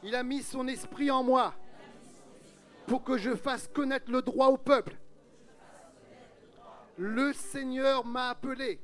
Il 0.04 0.14
a 0.14 0.22
mis 0.22 0.42
son 0.42 0.68
esprit 0.68 1.10
en 1.10 1.24
moi 1.24 1.54
pour 2.88 3.04
que 3.04 3.18
je 3.18 3.36
fasse 3.36 3.68
connaître 3.68 4.10
le 4.10 4.22
droit 4.22 4.48
au 4.48 4.56
peuple. 4.56 4.96
Le 6.96 7.32
Seigneur 7.34 8.04
m'a 8.04 8.30
appelé 8.30 8.80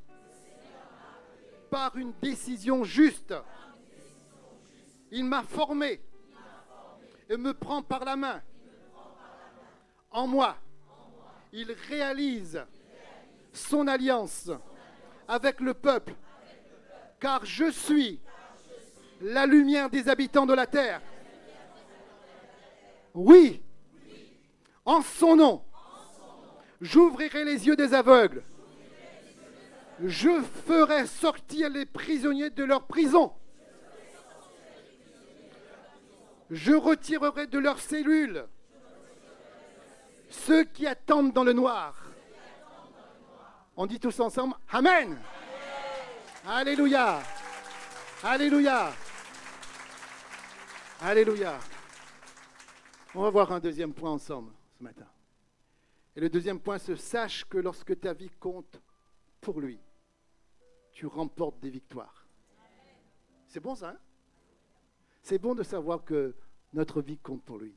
par 1.70 1.96
une 1.96 2.12
décision 2.23 2.84
juste. 2.84 3.34
Il 5.11 5.25
m'a 5.25 5.42
formé 5.42 6.00
et 7.30 7.37
me 7.38 7.54
prend 7.54 7.82
par 7.82 8.04
la 8.04 8.14
main. 8.14 8.42
En 10.11 10.26
moi, 10.26 10.56
il 11.52 11.73
réalise 11.88 12.62
son 13.52 13.88
alliance 13.88 14.50
avec 15.26 15.61
le 15.61 15.73
peuple, 15.73 16.14
car 17.18 17.44
je 17.46 17.70
suis 17.70 18.20
la 19.23 19.46
lumière 19.46 19.88
des 19.88 20.08
habitants 20.08 20.46
de 20.46 20.54
la 20.54 20.66
terre. 20.66 21.00
Oui, 23.14 23.63
en 24.84 25.02
son 25.02 25.36
nom, 25.36 25.64
j'ouvrirai 26.80 27.44
les 27.44 27.66
yeux 27.66 27.76
des 27.76 27.94
aveugles. 27.94 28.42
Je 30.02 30.42
ferai 30.66 31.06
sortir 31.06 31.70
les 31.70 31.86
prisonniers 31.86 32.50
de 32.50 32.64
leur 32.64 32.84
prison. 32.84 33.32
Je 36.50 36.72
retirerai 36.72 37.46
de 37.46 37.58
leurs 37.58 37.78
cellules 37.78 38.46
ceux 40.28 40.64
qui 40.64 40.86
attendent 40.86 41.32
dans 41.32 41.44
le 41.44 41.52
noir. 41.52 41.94
On 43.76 43.86
dit 43.86 44.00
tous 44.00 44.18
ensemble 44.20 44.54
Amen. 44.70 45.16
Alléluia. 46.46 47.22
Alléluia. 48.22 48.92
Alléluia. 51.00 51.58
On 53.14 53.22
va 53.22 53.30
voir 53.30 53.52
un 53.52 53.60
deuxième 53.60 53.92
point 53.92 54.10
ensemble 54.10 54.53
ce 54.76 54.82
matin. 54.82 55.06
Et 56.16 56.20
le 56.20 56.28
deuxième 56.28 56.60
point, 56.60 56.78
c'est 56.78 56.96
sache 56.96 57.44
que 57.44 57.58
lorsque 57.58 57.98
ta 58.00 58.12
vie 58.12 58.30
compte 58.38 58.80
pour 59.40 59.60
lui, 59.60 59.78
tu 60.92 61.06
remportes 61.06 61.58
des 61.60 61.70
victoires. 61.70 62.26
C'est 63.48 63.60
bon 63.60 63.74
ça 63.74 63.90
hein? 63.90 63.98
C'est 65.22 65.38
bon 65.38 65.54
de 65.54 65.62
savoir 65.62 66.04
que 66.04 66.34
notre 66.72 67.00
vie 67.00 67.18
compte 67.18 67.42
pour 67.42 67.58
lui. 67.58 67.74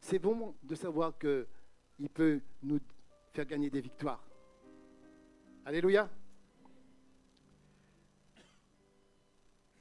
C'est 0.00 0.18
bon 0.18 0.54
de 0.62 0.74
savoir 0.74 1.18
qu'il 1.18 2.08
peut 2.12 2.40
nous 2.62 2.80
faire 3.32 3.44
gagner 3.44 3.68
des 3.70 3.80
victoires. 3.80 4.24
Alléluia. 5.64 6.08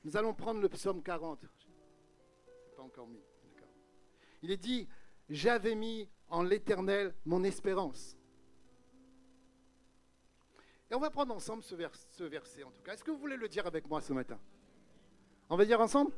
Nous 0.04 0.18
allons 0.18 0.34
prendre 0.34 0.60
le 0.60 0.70
psaume 0.70 1.02
40. 1.02 1.46
Pas 2.76 2.84
encore 2.84 3.08
mis. 3.08 3.24
Il 4.42 4.52
est 4.52 4.58
dit 4.58 4.88
J'avais 5.30 5.76
mis 5.76 6.10
en 6.30 6.44
l'éternel 6.44 7.14
mon 7.26 7.44
espérance. 7.44 8.18
Et 10.92 10.96
on 10.96 11.00
va 11.00 11.12
prendre 11.12 11.36
ensemble 11.36 11.62
ce, 11.64 11.76
verset 12.24 12.64
en 12.64 12.72
tout 12.72 12.82
cas. 12.82 12.94
Est-ce 12.94 13.04
que 13.04 13.12
vous 13.12 13.20
voulez 13.20 13.38
le 13.38 13.48
dire 13.48 13.68
avec 13.68 13.88
moi 13.88 14.02
ce 14.02 14.12
matin? 14.12 14.40
On 15.50 15.56
va 15.56 15.66
dire 15.66 15.80
ensemble? 15.80 16.12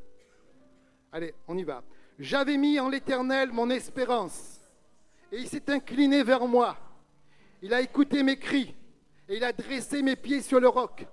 Allez, 1.12 1.34
on 1.46 1.58
y 1.58 1.62
va. 1.62 1.82
J'avais 2.18 2.56
mis 2.56 2.80
en 2.80 2.88
l'éternel 2.88 3.52
mon 3.52 3.68
espérance. 3.68 4.60
Et 5.30 5.38
il 5.38 5.48
s'est 5.48 5.70
incliné 5.70 6.22
vers 6.22 6.46
moi. 6.46 6.76
Il 7.60 7.74
a 7.74 7.82
écouté 7.82 8.22
mes 8.22 8.38
cris. 8.38 8.74
Et 9.28 9.36
il 9.36 9.44
a 9.44 9.52
dressé 9.52 10.02
mes 10.02 10.16
pieds 10.16 10.40
sur 10.40 10.58
le 10.58 10.68
roc. 10.68 11.06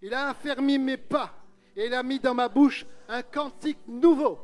Il 0.00 0.14
a 0.14 0.30
affermi 0.30 0.78
mes 0.78 0.96
pas. 0.96 1.34
Et 1.76 1.86
il 1.86 1.94
a 1.94 2.02
mis 2.02 2.18
dans 2.18 2.34
ma 2.34 2.48
bouche 2.48 2.86
un 3.08 3.22
cantique 3.22 3.86
nouveau. 3.86 4.38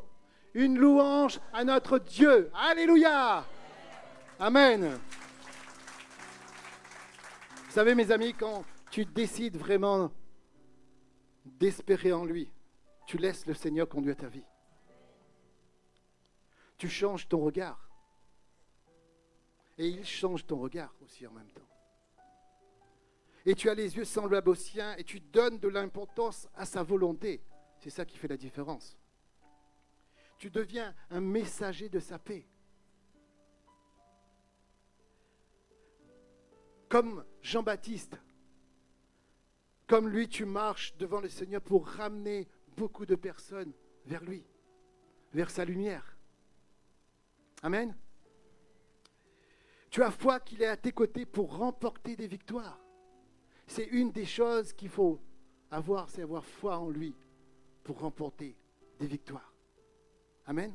Une 0.54 0.78
louange 0.78 1.40
à 1.52 1.64
notre 1.64 1.98
Dieu. 1.98 2.50
Alléluia. 2.54 3.44
Amen. 4.38 4.98
Vous 7.66 7.72
savez, 7.72 7.94
mes 7.94 8.10
amis, 8.10 8.34
quand 8.34 8.64
tu 8.90 9.04
décides 9.04 9.56
vraiment 9.56 10.10
d'espérer 11.44 12.12
en 12.12 12.24
lui, 12.24 12.50
tu 13.06 13.18
laisses 13.18 13.46
le 13.46 13.54
Seigneur 13.54 13.88
conduire 13.88 14.16
ta 14.16 14.28
vie. 14.28 14.44
Tu 16.76 16.88
changes 16.88 17.28
ton 17.28 17.38
regard. 17.40 17.88
Et 19.76 19.88
il 19.88 20.04
change 20.04 20.46
ton 20.46 20.58
regard 20.58 20.92
aussi 21.02 21.26
en 21.26 21.32
même 21.32 21.50
temps 21.50 21.68
et 23.48 23.54
tu 23.54 23.70
as 23.70 23.74
les 23.74 23.96
yeux 23.96 24.04
semblables 24.04 24.50
aux 24.50 24.54
siens 24.54 24.94
et 24.96 25.04
tu 25.04 25.20
donnes 25.20 25.58
de 25.58 25.68
l'importance 25.68 26.46
à 26.54 26.66
sa 26.66 26.82
volonté. 26.82 27.40
C'est 27.78 27.88
ça 27.88 28.04
qui 28.04 28.18
fait 28.18 28.28
la 28.28 28.36
différence. 28.36 28.97
Tu 30.38 30.50
deviens 30.50 30.95
un 31.11 31.21
messager 31.21 31.88
de 31.88 31.99
sa 31.99 32.18
paix. 32.18 32.47
Comme 36.88 37.25
Jean-Baptiste, 37.42 38.16
comme 39.87 40.09
lui, 40.09 40.28
tu 40.28 40.45
marches 40.45 40.95
devant 40.97 41.21
le 41.21 41.28
Seigneur 41.28 41.61
pour 41.61 41.87
ramener 41.87 42.49
beaucoup 42.76 43.07
de 43.07 43.14
personnes 43.14 43.73
vers 44.04 44.23
lui, 44.23 44.47
vers 45.33 45.50
sa 45.50 45.64
lumière. 45.64 46.16
Amen. 47.62 47.97
Tu 49.90 50.02
as 50.02 50.11
foi 50.11 50.40
qu'il 50.40 50.62
est 50.62 50.66
à 50.66 50.76
tes 50.76 50.92
côtés 50.92 51.26
pour 51.26 51.57
remporter 51.57 52.16
des 52.16 52.26
victoires. 52.26 52.78
C'est 53.66 53.87
une 53.87 54.12
des 54.12 54.26
choses 54.26 54.73
qu'il 54.73 54.90
faut 54.90 55.21
avoir, 55.71 56.09
c'est 56.11 56.23
avoir 56.23 56.45
foi 56.45 56.78
en 56.78 56.90
lui 56.90 57.14
pour 57.83 57.99
remporter 58.00 58.57
des 58.99 59.07
victoires. 59.07 59.47
Amen. 60.48 60.74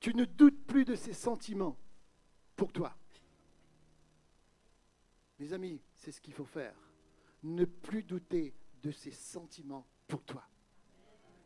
Tu 0.00 0.14
ne 0.14 0.24
doutes 0.24 0.66
plus 0.66 0.84
de 0.84 0.94
ses 0.94 1.12
sentiments 1.12 1.76
pour 2.56 2.72
toi. 2.72 2.96
Mes 5.38 5.52
amis, 5.52 5.80
c'est 5.94 6.10
ce 6.10 6.20
qu'il 6.20 6.32
faut 6.32 6.46
faire. 6.46 6.74
Ne 7.42 7.66
plus 7.66 8.02
douter 8.02 8.54
de 8.82 8.90
ses 8.90 9.10
sentiments 9.10 9.86
pour 10.08 10.24
toi. 10.24 10.42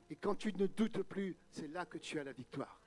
Et 0.08 0.16
quand 0.16 0.36
tu 0.36 0.54
ne 0.54 0.66
doutes 0.66 1.02
plus, 1.02 1.36
c'est 1.50 1.68
là 1.68 1.84
que 1.84 1.98
tu 1.98 2.18
as 2.18 2.24
la 2.24 2.32
victoire. 2.32 2.80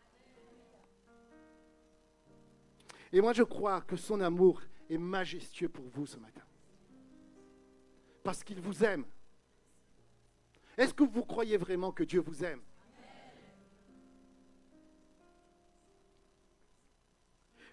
Et 3.11 3.21
moi, 3.21 3.33
je 3.33 3.43
crois 3.43 3.81
que 3.81 3.97
son 3.97 4.21
amour 4.21 4.61
est 4.89 4.97
majestueux 4.97 5.69
pour 5.69 5.85
vous 5.89 6.05
ce 6.05 6.17
matin 6.17 6.43
parce 8.23 8.43
qu'il 8.43 8.59
vous 8.59 8.83
aime. 8.83 9.05
Est-ce 10.77 10.93
que 10.93 11.05
vous 11.05 11.23
croyez 11.23 11.55
vraiment 11.55 11.93
que 11.93 12.03
Dieu 12.03 12.19
vous 12.19 12.43
aime? 12.43 12.61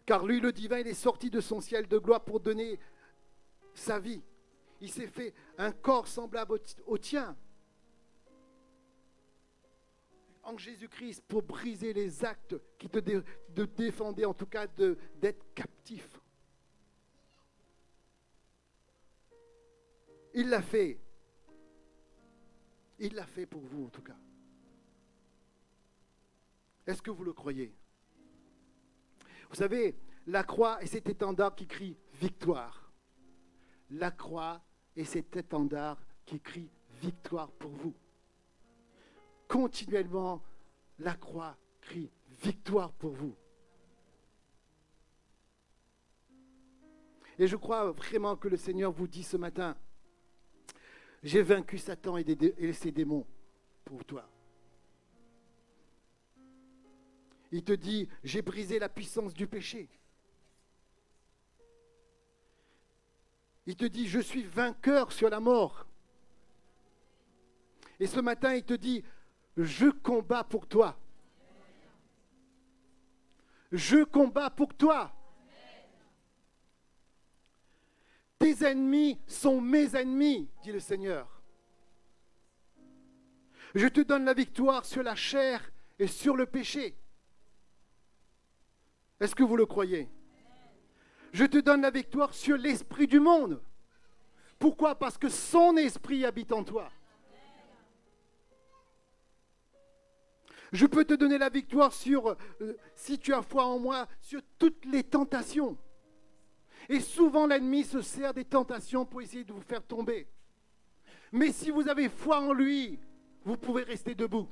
Car 0.06 0.26
lui, 0.26 0.40
le 0.40 0.52
divin, 0.52 0.78
il 0.78 0.86
est 0.86 0.94
sorti 0.94 1.30
de 1.30 1.40
son 1.40 1.60
ciel 1.60 1.88
de 1.88 1.98
gloire 1.98 2.24
pour 2.24 2.40
donner 2.40 2.78
sa 3.72 3.98
vie. 3.98 4.22
Il 4.80 4.90
s'est 4.90 5.06
fait 5.06 5.32
un 5.56 5.72
corps 5.72 6.06
semblable 6.06 6.60
au 6.86 6.98
tien. 6.98 7.36
En 10.42 10.58
Jésus-Christ, 10.58 11.24
pour 11.26 11.42
briser 11.42 11.94
les 11.94 12.22
actes 12.24 12.54
qui 12.78 12.88
te, 12.90 12.98
défendaient, 12.98 14.26
en 14.26 14.34
tout 14.34 14.46
cas 14.46 14.66
d'être 14.66 15.54
captif. 15.54 16.20
Il 20.34 20.50
l'a 20.50 20.60
fait. 20.60 20.98
Il 22.98 23.14
l'a 23.14 23.26
fait 23.26 23.46
pour 23.46 23.62
vous 23.62 23.86
en 23.86 23.88
tout 23.88 24.02
cas. 24.02 24.16
Est-ce 26.86 27.00
que 27.00 27.10
vous 27.10 27.24
le 27.24 27.32
croyez? 27.32 27.74
Vous 29.48 29.56
savez, 29.56 29.96
la 30.26 30.42
croix 30.42 30.82
est 30.82 30.86
cet 30.86 31.08
étendard 31.08 31.54
qui 31.54 31.66
crie 31.66 31.96
victoire. 32.20 32.92
La 33.90 34.10
croix 34.10 34.62
est 34.96 35.04
cet 35.04 35.36
étendard 35.36 35.98
qui 36.24 36.40
crie 36.40 36.70
victoire 37.02 37.50
pour 37.52 37.70
vous. 37.70 37.94
Continuellement, 39.48 40.42
la 40.98 41.14
croix 41.14 41.56
crie 41.80 42.10
victoire 42.42 42.92
pour 42.92 43.12
vous. 43.12 43.36
Et 47.38 47.46
je 47.46 47.56
crois 47.56 47.90
vraiment 47.92 48.36
que 48.36 48.48
le 48.48 48.56
Seigneur 48.56 48.92
vous 48.92 49.08
dit 49.08 49.24
ce 49.24 49.36
matin, 49.36 49.76
j'ai 51.22 51.42
vaincu 51.42 51.78
Satan 51.78 52.16
et, 52.16 52.72
ses 52.72 52.92
démons 52.92 53.26
pour 53.84 54.04
toi. 54.04 54.28
Il 57.54 57.62
te 57.62 57.70
dit, 57.70 58.08
j'ai 58.24 58.42
brisé 58.42 58.80
la 58.80 58.88
puissance 58.88 59.32
du 59.32 59.46
péché. 59.46 59.88
Il 63.64 63.76
te 63.76 63.84
dit, 63.84 64.08
je 64.08 64.18
suis 64.18 64.42
vainqueur 64.42 65.12
sur 65.12 65.30
la 65.30 65.38
mort. 65.38 65.86
Et 68.00 68.08
ce 68.08 68.18
matin, 68.18 68.56
il 68.56 68.64
te 68.64 68.74
dit, 68.74 69.04
je 69.56 69.86
combats 69.88 70.42
pour 70.42 70.66
toi. 70.66 70.98
Je 73.70 74.02
combats 74.02 74.50
pour 74.50 74.74
toi. 74.74 75.14
Tes 78.40 78.64
ennemis 78.64 79.20
sont 79.28 79.60
mes 79.60 79.94
ennemis, 79.94 80.48
dit 80.64 80.72
le 80.72 80.80
Seigneur. 80.80 81.40
Je 83.76 83.86
te 83.86 84.00
donne 84.00 84.24
la 84.24 84.34
victoire 84.34 84.84
sur 84.84 85.04
la 85.04 85.14
chair 85.14 85.70
et 86.00 86.08
sur 86.08 86.36
le 86.36 86.46
péché. 86.46 86.96
Est-ce 89.20 89.34
que 89.34 89.42
vous 89.42 89.56
le 89.56 89.66
croyez? 89.66 90.08
Je 91.32 91.44
te 91.44 91.58
donne 91.58 91.82
la 91.82 91.90
victoire 91.90 92.32
sur 92.32 92.56
l'esprit 92.56 93.06
du 93.06 93.20
monde. 93.20 93.60
Pourquoi? 94.58 94.94
Parce 94.94 95.18
que 95.18 95.28
son 95.28 95.76
esprit 95.76 96.24
habite 96.24 96.52
en 96.52 96.64
toi. 96.64 96.90
Je 100.72 100.86
peux 100.86 101.04
te 101.04 101.14
donner 101.14 101.38
la 101.38 101.50
victoire 101.50 101.92
sur, 101.92 102.36
euh, 102.60 102.76
si 102.96 103.18
tu 103.18 103.32
as 103.32 103.42
foi 103.42 103.64
en 103.64 103.78
moi, 103.78 104.08
sur 104.20 104.40
toutes 104.58 104.84
les 104.86 105.04
tentations. 105.04 105.78
Et 106.88 107.00
souvent 107.00 107.46
l'ennemi 107.46 107.84
se 107.84 108.00
sert 108.00 108.34
des 108.34 108.44
tentations 108.44 109.06
pour 109.06 109.22
essayer 109.22 109.44
de 109.44 109.52
vous 109.52 109.60
faire 109.60 109.84
tomber. 109.84 110.28
Mais 111.30 111.52
si 111.52 111.70
vous 111.70 111.88
avez 111.88 112.08
foi 112.08 112.40
en 112.40 112.52
lui, 112.52 112.98
vous 113.44 113.56
pouvez 113.56 113.82
rester 113.82 114.14
debout. 114.14 114.48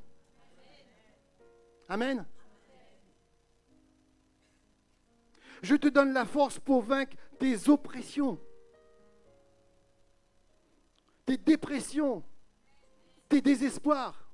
Amen. 1.88 2.24
Je 5.62 5.76
te 5.76 5.88
donne 5.88 6.12
la 6.12 6.26
force 6.26 6.58
pour 6.58 6.82
vaincre 6.82 7.16
tes 7.38 7.68
oppressions, 7.68 8.38
tes 11.24 11.36
dépressions, 11.36 12.22
tes 13.28 13.40
désespoirs. 13.40 14.28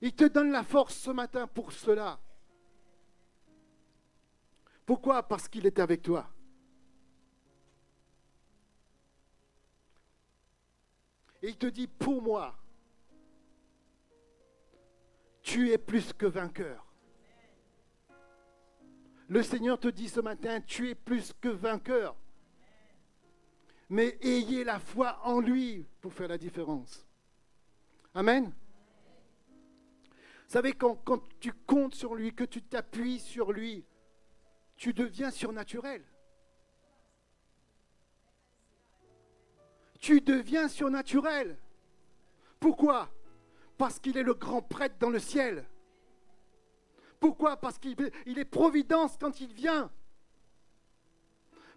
Il 0.00 0.14
te 0.14 0.24
donne 0.24 0.50
la 0.50 0.64
force 0.64 0.96
ce 0.96 1.10
matin 1.10 1.46
pour 1.46 1.70
cela. 1.72 2.18
Pourquoi? 4.86 5.22
Parce 5.22 5.46
qu'il 5.46 5.66
est 5.66 5.78
avec 5.78 6.02
toi. 6.02 6.28
Et 11.42 11.50
il 11.50 11.58
te 11.58 11.66
dit, 11.66 11.86
pour 11.86 12.22
moi, 12.22 12.54
tu 15.42 15.70
es 15.70 15.78
plus 15.78 16.12
que 16.12 16.26
vainqueur. 16.26 16.89
Le 19.30 19.44
Seigneur 19.44 19.78
te 19.78 19.86
dit 19.86 20.08
ce 20.08 20.18
matin, 20.18 20.60
tu 20.60 20.90
es 20.90 20.94
plus 20.96 21.32
que 21.40 21.48
vainqueur. 21.48 22.16
Mais 23.88 24.18
ayez 24.22 24.64
la 24.64 24.80
foi 24.80 25.20
en 25.22 25.38
lui 25.38 25.86
pour 26.00 26.12
faire 26.12 26.26
la 26.26 26.36
différence. 26.36 27.06
Amen. 28.12 28.52
Vous 30.06 30.52
savez, 30.52 30.72
quand, 30.72 30.96
quand 31.04 31.22
tu 31.38 31.52
comptes 31.52 31.94
sur 31.94 32.16
lui, 32.16 32.34
que 32.34 32.42
tu 32.42 32.60
t'appuies 32.60 33.20
sur 33.20 33.52
lui, 33.52 33.84
tu 34.76 34.92
deviens 34.92 35.30
surnaturel. 35.30 36.04
Tu 40.00 40.20
deviens 40.20 40.66
surnaturel. 40.66 41.56
Pourquoi? 42.58 43.08
Parce 43.78 44.00
qu'il 44.00 44.16
est 44.16 44.24
le 44.24 44.34
grand 44.34 44.60
prêtre 44.60 44.96
dans 44.98 45.10
le 45.10 45.20
ciel. 45.20 45.69
Pourquoi 47.20 47.58
Parce 47.58 47.78
qu'il 47.78 47.96
est 48.00 48.44
providence 48.44 49.16
quand 49.20 49.40
il 49.40 49.52
vient. 49.52 49.90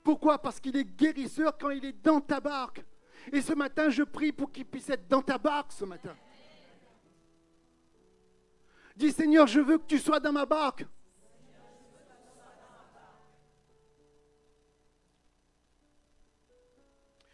Pourquoi 0.03 0.39
Parce 0.39 0.59
qu'il 0.59 0.75
est 0.77 0.85
guérisseur 0.85 1.57
quand 1.57 1.69
il 1.69 1.85
est 1.85 2.01
dans 2.01 2.21
ta 2.21 2.39
barque. 2.39 2.83
Et 3.31 3.41
ce 3.41 3.53
matin, 3.53 3.89
je 3.89 4.03
prie 4.03 4.31
pour 4.31 4.51
qu'il 4.51 4.65
puisse 4.65 4.89
être 4.89 5.07
dans 5.07 5.21
ta 5.21 5.37
barque 5.37 5.71
ce 5.73 5.85
matin. 5.85 6.15
Dis 8.95 9.11
Seigneur, 9.11 9.47
je 9.47 9.59
veux 9.59 9.77
que 9.77 9.85
tu 9.85 9.99
sois 9.99 10.19
dans 10.19 10.31
ma 10.31 10.45
barque. 10.45 10.85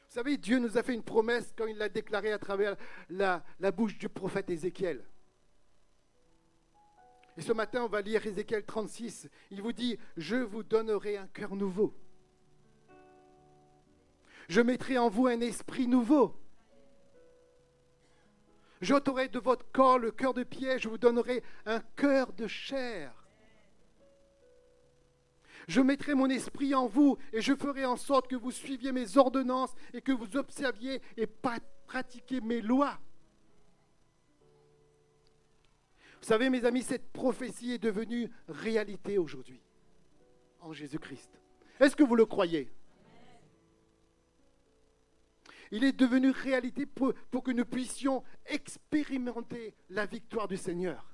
Vous 0.10 0.16
savez, 0.16 0.38
Dieu 0.38 0.58
nous 0.58 0.76
a 0.76 0.82
fait 0.82 0.96
une 0.96 1.04
promesse 1.04 1.54
quand 1.56 1.68
il 1.68 1.78
l'a 1.78 1.88
déclarée 1.88 2.32
à 2.32 2.40
travers 2.40 2.76
la, 3.10 3.44
bouche 3.72 3.96
du 3.96 4.10
prophète 4.10 4.50
Ézéchiel. 4.50 5.06
Et 7.40 7.42
ce 7.42 7.54
matin, 7.54 7.84
on 7.84 7.88
va 7.88 8.02
lire 8.02 8.28
Ézéchiel 8.28 8.66
36. 8.66 9.30
Il 9.50 9.62
vous 9.62 9.72
dit, 9.72 9.98
je 10.18 10.36
vous 10.36 10.62
donnerai 10.62 11.16
un 11.16 11.28
cœur 11.28 11.56
nouveau. 11.56 11.96
Je 14.50 14.60
mettrai 14.60 14.98
en 14.98 15.08
vous 15.08 15.28
un 15.28 15.40
esprit 15.40 15.88
nouveau. 15.88 16.36
J'ôterai 18.82 19.30
de 19.30 19.40
votre 19.40 19.72
corps 19.72 20.00
le 20.00 20.12
cœur 20.12 20.34
de 20.34 20.44
pierre, 20.44 20.80
je 20.80 20.90
vous 20.90 20.98
donnerai 20.98 21.42
un 21.66 21.80
cœur 21.96 22.34
de 22.34 22.46
chair. 22.46 23.14
Je 25.70 25.80
mettrai 25.80 26.16
mon 26.16 26.30
esprit 26.30 26.76
en 26.76 26.88
vous 26.88 27.18
et 27.32 27.40
je 27.40 27.56
ferai 27.56 27.86
en 27.86 27.96
sorte 27.96 28.28
que 28.28 28.36
vous 28.36 28.52
suiviez 28.52 28.92
mes 28.92 29.16
ordonnances 29.16 29.74
et 29.94 30.02
que 30.02 30.12
vous 30.12 30.36
observiez 30.36 31.02
et 31.16 31.26
pratiquiez 31.88 32.42
mes 32.42 32.60
lois. 32.60 33.00
Vous 36.22 36.28
savez, 36.28 36.50
mes 36.50 36.66
amis, 36.66 36.84
cette 36.84 37.12
prophétie 37.12 37.72
est 37.72 37.80
devenue 37.80 38.30
réalité 38.48 39.18
aujourd'hui 39.18 39.62
en 40.60 40.74
Jésus-Christ. 40.74 41.30
Est-ce 41.80 41.96
que 41.96 42.04
vous 42.04 42.16
le 42.16 42.26
croyez? 42.26 42.70
Il 45.72 45.84
est 45.84 45.94
devenu 45.94 46.32
réalité 46.32 46.86
pour, 46.86 47.14
que 47.44 47.52
nous 47.52 47.66
puissions 47.66 48.24
expérimenter 48.48 49.76
la 49.90 50.06
victoire 50.06 50.48
du 50.48 50.58
Seigneur. 50.58 51.06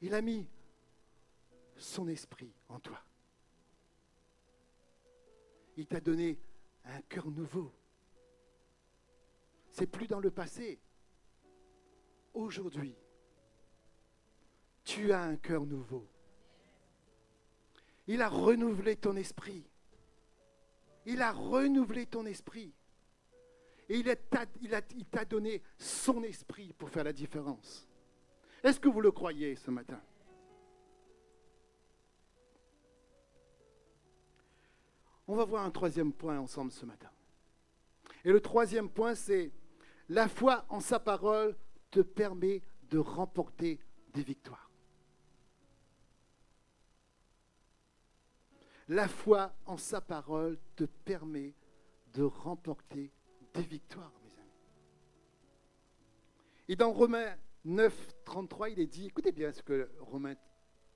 Il 0.00 0.14
a 0.14 0.20
mis 0.20 0.46
son 1.76 2.08
esprit 2.08 2.52
en 2.68 2.78
toi. 2.78 3.00
Il 5.76 5.86
t'a 5.86 6.00
donné 6.00 6.38
un 6.84 7.00
cœur 7.02 7.30
nouveau. 7.30 7.72
C'est 9.70 9.86
plus 9.86 10.06
dans 10.06 10.20
le 10.20 10.30
passé. 10.30 10.78
Aujourd'hui, 12.32 12.94
tu 14.84 15.12
as 15.12 15.22
un 15.22 15.36
cœur 15.36 15.66
nouveau. 15.66 16.06
Il 18.06 18.22
a 18.22 18.28
renouvelé 18.28 18.96
ton 18.96 19.16
esprit. 19.16 19.64
Il 21.06 21.22
a 21.22 21.32
renouvelé 21.32 22.06
ton 22.06 22.26
esprit. 22.26 22.72
Et 23.88 23.98
il 23.98 25.04
t'a 25.06 25.24
donné 25.24 25.62
son 25.78 26.22
esprit 26.22 26.72
pour 26.72 26.88
faire 26.90 27.04
la 27.04 27.12
différence. 27.12 27.88
Est-ce 28.62 28.80
que 28.80 28.88
vous 28.88 29.00
le 29.00 29.10
croyez 29.10 29.56
ce 29.56 29.70
matin? 29.70 30.00
On 35.26 35.36
va 35.36 35.44
voir 35.44 35.64
un 35.64 35.70
troisième 35.70 36.12
point 36.12 36.38
ensemble 36.38 36.70
ce 36.70 36.84
matin. 36.84 37.10
Et 38.24 38.32
le 38.32 38.40
troisième 38.40 38.90
point, 38.90 39.14
c'est 39.14 39.52
la 40.08 40.28
foi 40.28 40.64
en 40.68 40.80
sa 40.80 40.98
parole 40.98 41.56
te 41.90 42.00
permet 42.00 42.62
de 42.90 42.98
remporter 42.98 43.80
des 44.12 44.22
victoires. 44.22 44.70
La 48.88 49.08
foi 49.08 49.54
en 49.64 49.78
sa 49.78 50.00
parole 50.00 50.58
te 50.76 50.84
permet 50.84 51.54
de 52.12 52.22
remporter 52.22 53.10
des 53.54 53.62
victoires, 53.62 54.12
mes 54.22 54.38
amis. 54.38 54.50
Et 56.68 56.76
dans 56.76 56.92
Romains 56.92 57.34
9, 57.64 58.24
33, 58.24 58.70
il 58.70 58.80
est 58.80 58.86
dit, 58.86 59.06
écoutez 59.06 59.32
bien 59.32 59.52
ce 59.52 59.62
que 59.62 59.90
Romains 60.00 60.34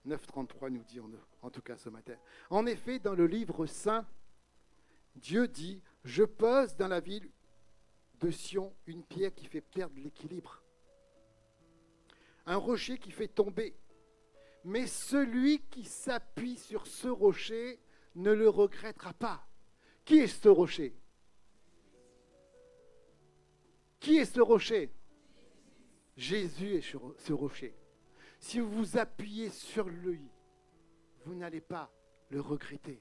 9, 0.05 0.27
33 0.27 0.71
nous 0.71 0.85
dit 0.85 1.01
en, 1.01 1.11
en 1.41 1.51
tout 1.51 1.63
cas 1.63 1.79
ce 1.79 1.89
matin. 1.89 2.15
En 2.51 2.67
effet, 2.67 2.99
dans 2.99 3.15
le 3.15 3.27
livre 3.27 3.65
saint, 3.65 4.07
Dieu 5.19 5.49
dit, 5.49 5.83
je 6.05 6.25
pose 6.25 6.77
dans 6.77 6.89
la 6.89 7.01
ville 7.01 7.31
de 8.21 8.31
Sion 8.31 8.75
une 8.87 9.05
pierre 9.05 9.35
qui 9.35 9.47
fait 9.47 9.61
perdre 9.61 9.99
l'équilibre, 9.99 10.63
un 12.47 12.57
rocher 12.57 12.99
qui 12.99 13.11
fait 13.11 13.29
tomber. 13.29 13.77
Mais 14.65 14.87
celui 14.87 15.61
qui 15.71 15.85
s'appuie 15.85 16.57
sur 16.57 16.87
ce 16.87 17.09
rocher 17.09 17.81
ne 18.17 18.33
le 18.33 18.49
regrettera 18.49 19.13
pas, 19.13 19.47
Qui 20.05 20.21
est 20.21 20.27
ce 20.27 20.49
rocher? 20.49 20.95
Qui 24.01 24.17
est 24.17 24.25
ce 24.25 24.41
rocher? 24.41 24.91
Jésus 26.17 26.77
est 26.77 26.81
sur 26.81 27.15
ce 27.19 27.33
rocher. 27.33 27.75
Si 28.41 28.59
vous 28.59 28.71
vous 28.71 28.97
appuyez 28.97 29.51
sur 29.51 29.89
lui, 29.89 30.27
vous 31.25 31.35
n'allez 31.35 31.61
pas 31.61 31.93
le 32.31 32.41
regretter. 32.41 33.01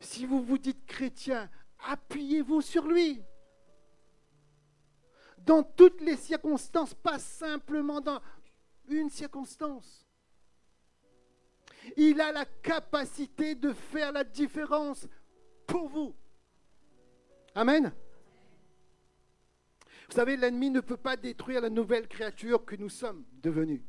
Si 0.00 0.26
vous 0.26 0.42
vous 0.42 0.58
dites 0.58 0.86
chrétien, 0.86 1.50
appuyez-vous 1.86 2.60
sur 2.60 2.86
lui. 2.86 3.22
Dans 5.38 5.62
toutes 5.62 6.00
les 6.00 6.16
circonstances, 6.16 6.94
pas 6.94 7.18
simplement 7.18 8.00
dans 8.00 8.20
une 8.88 9.10
circonstance. 9.10 10.06
Il 11.96 12.20
a 12.20 12.32
la 12.32 12.44
capacité 12.44 13.54
de 13.54 13.72
faire 13.72 14.12
la 14.12 14.24
différence 14.24 15.06
pour 15.66 15.88
vous. 15.88 16.14
Amen. 17.54 17.92
Vous 20.08 20.14
savez, 20.14 20.36
l'ennemi 20.36 20.70
ne 20.70 20.80
peut 20.80 20.96
pas 20.96 21.16
détruire 21.16 21.60
la 21.60 21.70
nouvelle 21.70 22.08
créature 22.08 22.64
que 22.64 22.76
nous 22.76 22.88
sommes 22.88 23.24
devenus. 23.42 23.82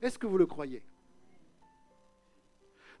Est-ce 0.00 0.18
que 0.18 0.26
vous 0.26 0.38
le 0.38 0.46
croyez? 0.46 0.84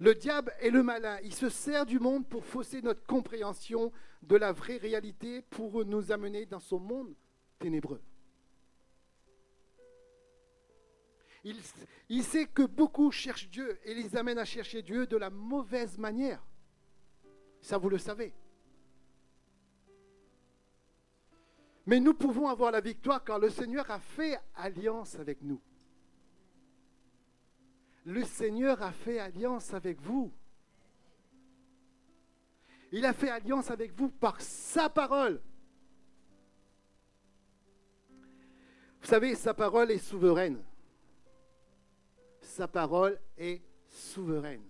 Le 0.00 0.14
diable 0.14 0.52
est 0.60 0.70
le 0.70 0.82
malin. 0.82 1.18
Il 1.22 1.34
se 1.34 1.50
sert 1.50 1.84
du 1.84 1.98
monde 1.98 2.26
pour 2.26 2.46
fausser 2.46 2.80
notre 2.80 3.04
compréhension 3.04 3.92
de 4.22 4.34
la 4.34 4.50
vraie 4.50 4.78
réalité, 4.78 5.42
pour 5.42 5.84
nous 5.84 6.10
amener 6.10 6.46
dans 6.46 6.58
son 6.58 6.78
monde 6.78 7.14
ténébreux. 7.58 8.00
Il, 11.44 12.22
sait 12.22 12.46
que 12.46 12.62
beaucoup 12.62 13.10
cherchent 13.10 13.48
Dieu 13.50 13.78
et 13.84 13.94
les 13.94 14.16
amènent 14.16 14.38
à 14.38 14.44
chercher 14.44 14.82
Dieu 14.82 15.06
de 15.06 15.16
la 15.16 15.30
mauvaise 15.30 15.98
manière. 15.98 16.42
Ça, 17.60 17.78
vous 17.78 17.88
le 17.88 17.98
savez. 17.98 18.34
Mais 21.86 22.00
nous 22.00 22.14
pouvons 22.14 22.48
avoir 22.48 22.70
la 22.70 22.80
victoire 22.80 23.22
car 23.24 23.38
le 23.38 23.50
Seigneur 23.50 23.90
a 23.90 24.00
fait 24.00 24.38
alliance 24.54 25.14
avec 25.16 25.42
nous. 25.42 25.60
Le 28.10 28.24
Seigneur 28.24 28.82
a 28.82 28.90
fait 28.90 29.20
alliance 29.20 29.72
avec 29.72 30.00
vous. 30.00 30.32
Il 32.90 33.06
a 33.06 33.12
fait 33.12 33.28
alliance 33.28 33.70
avec 33.70 33.92
vous 33.92 34.08
par 34.08 34.40
sa 34.40 34.88
parole. 34.88 35.40
Vous 39.00 39.06
savez, 39.06 39.36
sa 39.36 39.54
parole 39.54 39.92
est 39.92 39.98
souveraine. 39.98 40.60
Sa 42.42 42.66
parole 42.66 43.16
est 43.38 43.62
souveraine. 43.86 44.68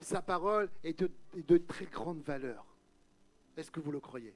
Sa 0.00 0.22
parole 0.22 0.70
est 0.82 0.98
de, 0.98 1.58
très 1.58 1.84
grande 1.84 2.22
valeur. 2.22 2.64
Est-ce 3.54 3.70
que 3.70 3.80
vous 3.80 3.92
le 3.92 4.00
croyez? 4.00 4.34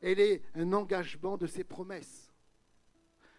Elle 0.00 0.20
est 0.20 0.42
un 0.54 0.72
engagement 0.72 1.36
de 1.36 1.48
ses 1.48 1.64
promesses. 1.64 2.33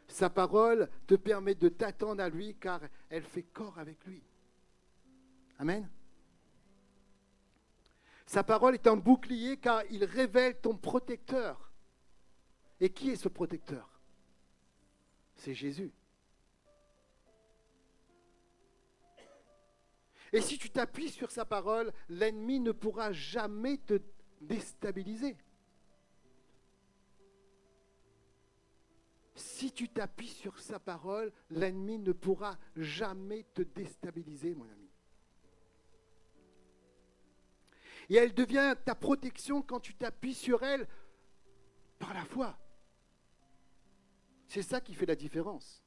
Sa 0.08 0.30
parole 0.30 0.90
te 1.08 1.16
permet 1.16 1.56
de 1.56 1.70
t'attendre 1.70 2.22
à 2.22 2.30
lui 2.30 2.56
car 2.56 2.82
elle 3.10 3.24
fait 3.24 3.44
corps 3.44 3.78
avec 3.80 4.06
lui. 4.06 4.24
Amen. 5.58 5.90
Sa 8.26 8.44
parole 8.44 8.74
est 8.74 8.88
un 8.88 8.98
bouclier 8.98 9.58
car 9.58 9.84
il 9.90 10.04
révèle 10.04 10.60
ton 10.60 10.76
protecteur. 10.76 11.72
Et 12.80 12.90
qui 12.90 13.12
est 13.12 13.16
ce 13.16 13.30
protecteur? 13.30 13.90
C'est 15.36 15.54
Jésus. 15.54 15.94
Et 20.34 20.42
si 20.42 20.58
tu 20.58 20.70
t'appuies 20.70 21.10
sur 21.10 21.32
sa 21.32 21.46
parole, 21.46 21.94
l'ennemi 22.10 22.60
ne 22.60 22.72
pourra 22.72 23.14
jamais 23.14 23.78
te 23.78 24.02
déstabiliser. 24.42 25.38
Si 29.36 29.72
tu 29.74 29.90
t'appuies 29.90 30.30
sur 30.30 30.58
sa 30.60 30.80
parole, 30.80 31.32
l'ennemi 31.50 32.00
ne 32.00 32.14
pourra 32.14 32.58
jamais 32.78 33.44
te 33.54 33.62
déstabiliser, 33.62 34.56
mon 34.56 34.64
ami. 34.64 34.90
Et 38.10 38.16
elle 38.16 38.34
devient 38.34 38.76
ta 38.86 38.96
protection 38.96 39.62
quand 39.62 39.82
tu 39.82 39.94
t'appuies 39.94 40.36
sur 40.36 40.64
elle 40.64 40.88
par 42.00 42.14
la 42.14 42.24
foi. 42.24 42.58
C'est 44.48 44.62
ça 44.62 44.80
qui 44.80 44.94
fait 44.94 45.06
la 45.06 45.16
différence. 45.16 45.84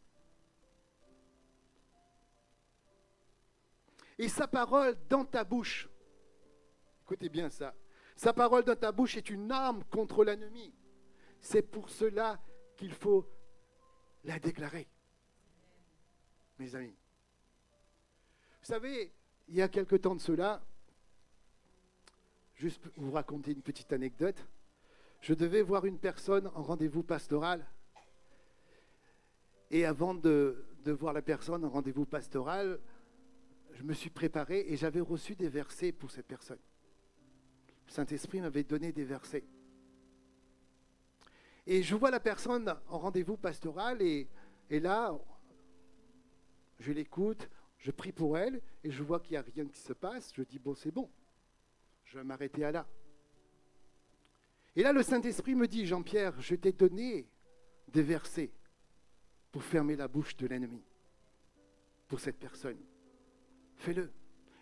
Et 4.19 4.29
sa 4.29 4.49
parole 4.49 4.97
dans 5.09 5.25
ta 5.25 5.45
bouche, 5.45 5.89
écoutez 7.03 7.29
bien 7.29 7.49
ça, 7.49 7.75
sa 8.17 8.33
parole 8.33 8.65
dans 8.65 8.77
ta 8.77 8.91
bouche 8.91 9.17
est 9.17 9.31
une 9.31 9.53
arme 9.53 9.85
contre 9.85 10.25
l'ennemi. 10.25 10.75
C'est 11.41 11.63
pour 11.63 11.89
cela 11.89 12.43
qu'il 12.77 12.93
faut 12.93 13.27
la 14.29 14.39
déclarer. 14.39 14.87
Mes 16.59 16.75
amis. 16.75 16.95
Vous 18.61 18.67
savez, 18.67 19.11
il 19.49 19.57
y 19.57 19.63
a 19.63 19.69
quelque 19.69 19.97
temps 19.97 20.15
de 20.15 20.21
cela, 20.21 20.63
juste 22.55 22.83
vous 22.97 23.11
raconter 23.11 23.53
une 23.53 23.63
petite 23.63 23.93
anecdote, 23.93 24.47
je 25.23 25.35
devais 25.35 25.63
voir 25.63 25.87
une 25.87 25.99
personne 25.99 26.49
en 26.55 26.63
rendez-vous 26.63 27.03
pastoral 27.03 27.65
et 29.71 29.85
avant 29.85 30.15
de, 30.15 30.65
voir 30.87 31.13
la 31.13 31.23
personne 31.23 31.65
en 31.65 31.69
rendez-vous 31.69 32.07
pastoral, 32.07 32.81
je 33.73 33.83
me 33.83 33.93
suis 33.93 34.11
préparé 34.11 34.65
et 34.69 34.77
j'avais 34.77 35.01
reçu 35.01 35.37
des 35.37 35.49
versets 35.49 35.93
pour 35.93 36.11
cette 36.11 36.27
personne. 36.27 36.59
Le 37.87 37.93
Saint-Esprit 37.93 38.41
m'avait 38.41 38.65
donné 38.65 38.93
des 38.93 39.05
versets. 39.05 39.45
Et 41.71 41.83
je 41.83 41.95
vois 41.95 42.11
la 42.11 42.19
personne 42.19 42.75
en 42.89 42.99
rendez-vous 42.99 43.37
pastoral 43.37 44.01
et, 44.01 44.27
et 44.71 44.81
là, 44.81 45.15
je 46.79 46.93
l'écoute, 46.93 47.47
je 47.77 47.91
prie 47.91 48.11
pour 48.11 48.39
elle 48.39 48.63
et 48.83 48.91
je 48.91 49.03
vois 49.03 49.21
qu'il 49.21 49.33
n'y 49.33 49.37
a 49.37 49.43
rien 49.43 49.67
qui 49.67 49.79
se 49.79 49.93
passe. 49.93 50.33
Je 50.35 50.43
dis, 50.45 50.59
bon, 50.59 50.75
c'est 50.75 50.91
bon, 50.91 51.11
je 52.07 52.17
vais 52.17 52.25
m'arrêter 52.25 52.65
à 52.65 52.73
là. 52.73 52.87
Et 54.77 54.83
là, 54.83 54.95
le 54.95 55.03
Saint-Esprit 55.03 55.55
me 55.55 55.69
dit, 55.69 55.85
Jean-Pierre, 55.85 56.41
je 56.41 56.55
t'ai 56.55 56.73
donné 56.73 57.29
des 57.89 58.03
versets 58.03 58.51
pour 59.53 59.63
fermer 59.63 59.95
la 59.95 60.09
bouche 60.09 60.39
de 60.39 60.47
l'ennemi 60.47 60.83
pour 62.09 62.19
cette 62.19 62.39
personne. 62.39 62.79
Fais-le. 63.77 64.11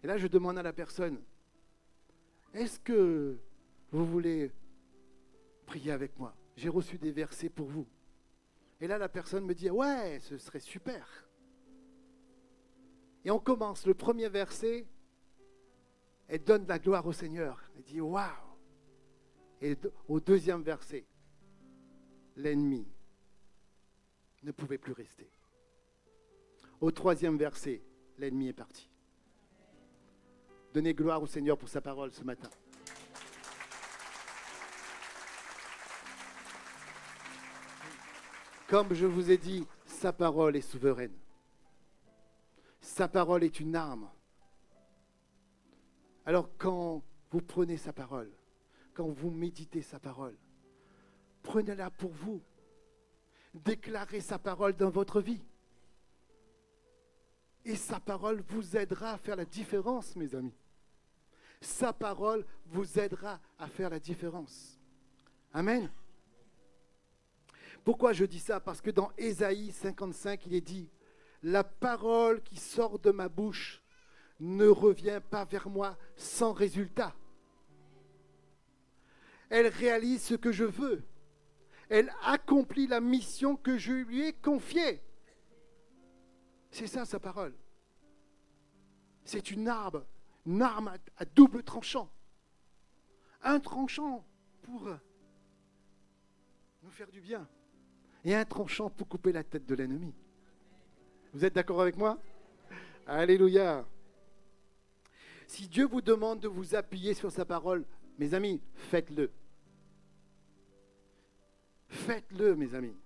Et 0.02 0.08
là, 0.08 0.18
je 0.18 0.26
demande 0.26 0.58
à 0.58 0.62
la 0.64 0.72
personne, 0.72 1.22
est-ce 2.52 2.80
que 2.80 3.38
vous 3.92 4.06
voulez 4.06 4.50
prier 5.66 5.92
avec 5.92 6.18
moi? 6.18 6.34
J'ai 6.56 6.68
reçu 6.68 6.98
des 6.98 7.12
versets 7.12 7.50
pour 7.50 7.68
vous. 7.68 7.86
Et 8.80 8.86
là, 8.86 8.98
la 8.98 9.08
personne 9.08 9.44
me 9.44 9.54
dit, 9.54 9.70
ouais, 9.70 10.18
ce 10.20 10.38
serait 10.38 10.60
super. 10.60 11.28
Et 13.24 13.30
on 13.30 13.38
commence. 13.38 13.86
Le 13.86 13.94
premier 13.94 14.28
verset, 14.28 14.86
elle 16.28 16.42
donne 16.42 16.66
la 16.66 16.78
gloire 16.78 17.06
au 17.06 17.12
Seigneur. 17.12 17.62
Elle 17.76 17.82
dit, 17.82 18.00
waouh. 18.00 18.30
Et 19.60 19.76
au 20.08 20.20
deuxième 20.20 20.62
verset, 20.62 21.06
l'ennemi 22.36 22.86
ne 24.42 24.52
pouvait 24.52 24.78
plus 24.78 24.92
rester. 24.92 25.30
Au 26.80 26.90
troisième 26.90 27.38
verset, 27.38 27.82
l'ennemi 28.18 28.48
est 28.48 28.52
parti. 28.52 28.90
Donnez 30.74 30.92
gloire 30.92 31.22
au 31.22 31.26
Seigneur 31.26 31.56
pour 31.56 31.70
sa 31.70 31.80
parole 31.80 32.12
ce 32.12 32.22
matin. 32.22 32.50
Comme 38.68 38.94
je 38.94 39.06
vous 39.06 39.30
ai 39.30 39.38
dit, 39.38 39.66
sa 39.84 40.12
parole 40.12 40.56
est 40.56 40.60
souveraine. 40.60 41.14
Sa 42.80 43.08
parole 43.08 43.44
est 43.44 43.60
une 43.60 43.76
arme. 43.76 44.08
Alors 46.24 46.48
quand 46.58 47.02
vous 47.30 47.40
prenez 47.40 47.76
sa 47.76 47.92
parole, 47.92 48.30
quand 48.94 49.08
vous 49.08 49.30
méditez 49.30 49.82
sa 49.82 50.00
parole, 50.00 50.36
prenez-la 51.42 51.90
pour 51.90 52.10
vous 52.10 52.42
déclarer 53.54 54.20
sa 54.20 54.38
parole 54.38 54.74
dans 54.74 54.90
votre 54.90 55.20
vie. 55.20 55.44
Et 57.64 57.76
sa 57.76 58.00
parole 58.00 58.42
vous 58.48 58.76
aidera 58.76 59.12
à 59.12 59.18
faire 59.18 59.36
la 59.36 59.44
différence, 59.44 60.16
mes 60.16 60.34
amis. 60.34 60.54
Sa 61.60 61.92
parole 61.92 62.44
vous 62.66 62.98
aidera 62.98 63.40
à 63.58 63.68
faire 63.68 63.90
la 63.90 63.98
différence. 63.98 64.78
Amen. 65.52 65.90
Pourquoi 67.86 68.12
je 68.12 68.26
dis 68.26 68.40
ça? 68.40 68.60
Parce 68.60 68.82
que 68.82 68.90
dans 68.90 69.10
Ésaïe 69.16 69.72
55, 69.72 70.44
il 70.44 70.54
est 70.54 70.60
dit, 70.60 70.90
la 71.42 71.64
parole 71.64 72.42
qui 72.42 72.56
sort 72.56 72.98
de 72.98 73.10
ma 73.10 73.30
bouche 73.30 73.82
ne 74.40 74.66
revient 74.66 75.22
pas 75.30 75.46
vers 75.46 75.70
moi 75.70 75.96
sans 76.16 76.52
résultat. 76.52 77.16
Elle 79.48 79.68
réalise 79.68 80.22
ce 80.22 80.34
que 80.34 80.52
je 80.52 80.64
veux 80.64 81.02
elle 81.88 82.12
accomplit 82.22 82.86
la 82.86 83.00
mission 83.00 83.56
que 83.56 83.78
je 83.78 83.92
lui 83.92 84.22
ai 84.22 84.32
confiée. 84.32 85.02
C'est 86.70 86.86
ça 86.86 87.04
sa 87.04 87.20
parole. 87.20 87.54
c'est 89.24 89.50
une 89.50 89.68
arme, 89.68 90.04
une 90.46 90.62
arme 90.62 90.92
à, 91.16 91.24
double 91.24 91.62
tranchant. 91.62 92.10
Un 93.42 93.60
tranchant 93.60 94.26
pour 94.62 94.88
nous 96.82 96.90
faire 96.90 97.10
du 97.10 97.20
bien 97.20 97.48
et 98.26 98.34
un 98.34 98.44
tranchant 98.44 98.90
pour 98.90 99.08
couper 99.08 99.30
la 99.30 99.44
tête 99.44 99.66
de 99.66 99.74
l'ennemi. 99.76 100.12
Vous 101.32 101.44
êtes 101.44 101.54
d'accord 101.54 101.80
avec 101.80 101.96
moi? 101.96 102.18
Alléluia. 103.06 103.86
Si 105.46 105.68
Dieu 105.68 105.86
vous 105.86 106.00
demande 106.00 106.40
de 106.40 106.48
vous 106.48 106.74
appuyer 106.74 107.14
sur 107.14 107.30
sa 107.30 107.44
parole, 107.44 107.86
mes 108.18 108.34
amis, 108.34 108.60
faites-le. 108.74 109.30
Faites-le, 111.86 112.56
mes 112.56 112.74
amis. 112.74 112.96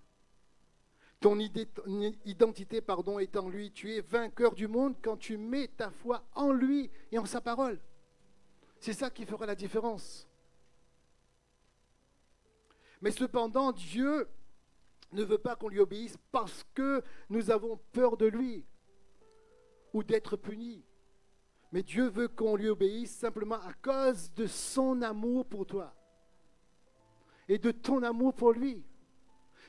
Ton 1.20 1.38
identité 1.38 2.80
pardon, 2.80 3.18
est 3.18 3.36
en 3.36 3.50
lui. 3.50 3.72
Tu 3.72 3.92
es 3.92 4.00
vainqueur 4.00 4.54
du 4.54 4.68
monde 4.68 4.94
quand 5.02 5.18
tu 5.18 5.36
mets 5.36 5.68
ta 5.68 5.90
foi 5.90 6.24
en 6.34 6.50
lui 6.50 6.90
et 7.12 7.18
en 7.18 7.26
sa 7.26 7.42
parole. 7.42 7.78
C'est 8.78 8.94
ça 8.94 9.10
qui 9.10 9.26
fera 9.26 9.44
la 9.44 9.54
différence. 9.54 10.26
Mais 13.02 13.10
cependant, 13.10 13.72
Dieu 13.72 14.26
ne 15.12 15.24
veut 15.24 15.38
pas 15.38 15.56
qu'on 15.56 15.68
lui 15.68 15.80
obéisse 15.80 16.16
parce 16.30 16.64
que 16.74 17.02
nous 17.28 17.50
avons 17.50 17.78
peur 17.92 18.16
de 18.16 18.26
lui 18.26 18.64
ou 19.92 20.02
d'être 20.02 20.36
punis. 20.36 20.84
Mais 21.72 21.82
Dieu 21.82 22.08
veut 22.08 22.28
qu'on 22.28 22.56
lui 22.56 22.68
obéisse 22.68 23.14
simplement 23.14 23.60
à 23.60 23.72
cause 23.74 24.32
de 24.34 24.46
son 24.46 25.02
amour 25.02 25.46
pour 25.46 25.66
toi 25.66 25.94
et 27.48 27.58
de 27.58 27.70
ton 27.70 28.02
amour 28.02 28.34
pour 28.34 28.52
lui. 28.52 28.84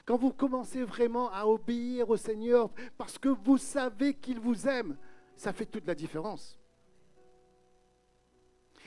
Quand 0.05 0.17
vous 0.17 0.33
commencez 0.33 0.83
vraiment 0.83 1.31
à 1.31 1.45
obéir 1.45 2.09
au 2.09 2.17
Seigneur 2.17 2.71
parce 2.97 3.17
que 3.17 3.29
vous 3.29 3.57
savez 3.57 4.15
qu'il 4.15 4.39
vous 4.39 4.67
aime, 4.67 4.97
ça 5.35 5.53
fait 5.53 5.65
toute 5.65 5.85
la 5.85 5.95
différence. 5.95 6.59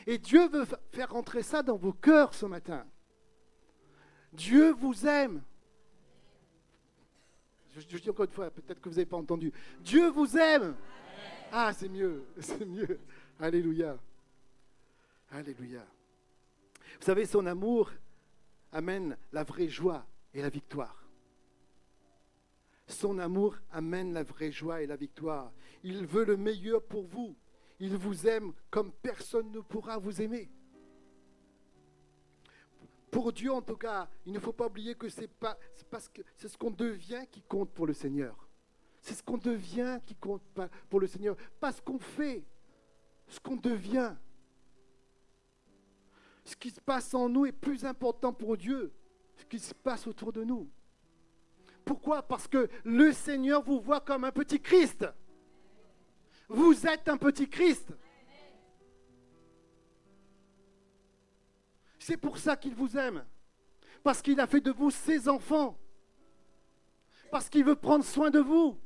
Et 0.06 0.18
Dieu 0.18 0.48
veut 0.48 0.66
faire 0.90 1.10
rentrer 1.10 1.42
ça 1.42 1.62
dans 1.62 1.76
vos 1.76 1.92
cœurs 1.92 2.34
ce 2.34 2.46
matin. 2.46 2.86
Dieu 4.32 4.72
vous 4.72 5.06
aime. 5.06 5.42
Je, 7.76 7.98
dis 7.98 8.10
encore 8.10 8.26
une 8.26 8.30
fois, 8.30 8.50
peut-être 8.50 8.80
que 8.80 8.88
vous 8.88 8.94
n'avez 8.94 9.06
pas 9.06 9.16
entendu. 9.16 9.52
Dieu 9.80 10.08
vous 10.10 10.36
aime. 10.36 10.76
Ah, 11.50 11.72
c'est 11.72 11.88
mieux, 11.88 12.24
c'est 12.38 12.64
mieux. 12.64 13.00
Alléluia. 13.40 13.98
Alléluia. 15.30 15.84
Vous 17.00 17.06
savez, 17.06 17.26
son 17.26 17.46
amour 17.46 17.90
amène 18.72 19.16
la 19.32 19.42
vraie 19.42 19.68
joie 19.68 20.06
et 20.32 20.42
la 20.42 20.48
victoire. 20.48 21.04
Son 22.86 23.18
amour 23.18 23.56
amène 23.72 24.12
la 24.12 24.22
vraie 24.22 24.52
joie 24.52 24.82
et 24.82 24.86
la 24.86 24.96
victoire. 24.96 25.52
Il 25.82 26.06
veut 26.06 26.24
le 26.24 26.36
meilleur 26.36 26.82
pour 26.82 27.06
vous. 27.06 27.36
Il 27.80 27.96
vous 27.96 28.26
aime 28.26 28.52
comme 28.70 28.92
personne 28.92 29.50
ne 29.50 29.60
pourra 29.60 29.98
vous 29.98 30.22
aimer. 30.22 30.48
Pour 33.14 33.32
Dieu, 33.32 33.52
en 33.52 33.62
tout 33.62 33.76
cas, 33.76 34.08
il 34.26 34.32
ne 34.32 34.40
faut 34.40 34.52
pas 34.52 34.66
oublier 34.66 34.96
que 34.96 35.08
c'est 35.08 35.30
parce 35.88 36.08
que 36.08 36.20
c'est 36.34 36.48
ce 36.48 36.58
qu'on 36.58 36.72
devient 36.72 37.24
qui 37.30 37.42
compte 37.42 37.70
pour 37.70 37.86
le 37.86 37.92
Seigneur. 37.92 38.48
C'est 39.00 39.14
ce 39.14 39.22
qu'on 39.22 39.38
devient 39.38 40.00
qui 40.04 40.16
compte 40.16 40.42
pour 40.90 40.98
le 40.98 41.06
Seigneur, 41.06 41.36
pas 41.60 41.70
ce 41.70 41.80
qu'on 41.80 42.00
fait, 42.00 42.42
ce 43.28 43.38
qu'on 43.38 43.54
devient. 43.54 44.16
Ce 46.44 46.56
qui 46.56 46.70
se 46.70 46.80
passe 46.80 47.14
en 47.14 47.28
nous 47.28 47.46
est 47.46 47.52
plus 47.52 47.84
important 47.84 48.32
pour 48.32 48.56
Dieu, 48.56 48.92
ce 49.36 49.44
qui 49.44 49.60
se 49.60 49.74
passe 49.74 50.08
autour 50.08 50.32
de 50.32 50.42
nous. 50.42 50.68
Pourquoi? 51.84 52.20
Parce 52.20 52.48
que 52.48 52.68
le 52.82 53.12
Seigneur 53.12 53.62
vous 53.62 53.78
voit 53.78 54.00
comme 54.00 54.24
un 54.24 54.32
petit 54.32 54.60
Christ. 54.60 55.06
Vous 56.48 56.84
êtes 56.84 57.08
un 57.08 57.16
petit 57.16 57.48
Christ. 57.48 57.92
C'est 62.04 62.18
pour 62.18 62.36
ça 62.36 62.54
qu'il 62.54 62.74
vous 62.74 62.98
aime. 62.98 63.24
Parce 64.02 64.20
qu'il 64.20 64.38
a 64.38 64.46
fait 64.46 64.60
de 64.60 64.70
vous 64.70 64.90
ses 64.90 65.26
enfants. 65.26 65.74
Parce 67.30 67.48
qu'il 67.48 67.64
veut 67.64 67.76
prendre 67.76 68.04
soin 68.04 68.30
de 68.30 68.40
vous. 68.40 68.78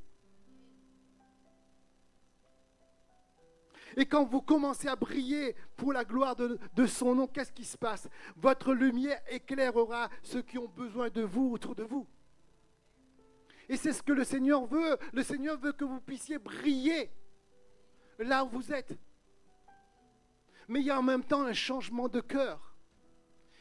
Et 3.97 4.07
quand 4.07 4.25
vous 4.25 4.41
commencez 4.41 4.87
à 4.87 4.95
briller 4.95 5.57
pour 5.77 5.93
la 5.93 6.05
gloire 6.05 6.37
de, 6.37 6.87
son 6.87 7.17
nom, 7.17 7.27
qu'est-ce 7.27 7.51
qui 7.51 7.65
se 7.65 7.77
passe? 7.77 8.09
Votre 8.37 8.73
lumière 8.73 9.21
éclairera 9.27 10.11
ceux 10.23 10.43
qui 10.43 10.57
ont 10.57 10.69
besoin 10.69 11.11
de 11.11 11.23
vous 11.23 11.51
autour 11.51 11.75
de 11.75 11.83
vous. 11.83 12.07
Et 13.69 13.77
c'est 13.77 13.93
ce 13.93 14.03
que 14.05 14.13
le 14.13 14.23
Seigneur 14.23 14.65
veut. 14.65 14.97
Le 15.13 15.25
Seigneur 15.25 15.59
veut 15.59 15.73
que 15.73 15.85
vous 15.85 16.01
puissiez 16.01 16.39
briller 16.39 17.11
là 18.21 18.45
où 18.45 18.49
vous 18.49 18.73
êtes. 18.73 18.97
Mais 20.69 20.79
il 20.79 20.87
y 20.87 20.91
a 20.93 21.01
en 21.01 21.03
même 21.03 21.25
temps 21.25 21.43
un 21.43 21.53
changement 21.53 22.09
de 22.09 22.21
cœur. 22.21 22.68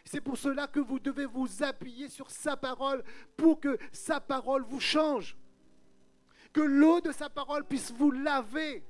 C'est 0.08 0.22
pour 0.22 0.38
cela 0.38 0.68
que 0.68 0.80
vous 0.80 1.00
devez 1.00 1.26
vous 1.26 1.64
appuyer 1.64 2.08
sur 2.08 2.32
sa 2.32 2.56
parole 2.56 3.04
pour 3.36 3.60
que 3.60 3.78
sa 3.92 4.22
parole 4.22 4.64
vous 4.64 4.80
change. 4.80 5.38
Que 6.54 6.62
l'eau 6.62 7.02
de 7.02 7.12
sa 7.12 7.30
parole 7.30 7.66
puisse 7.66 7.92
vous 7.92 8.12
laver. 8.12 8.86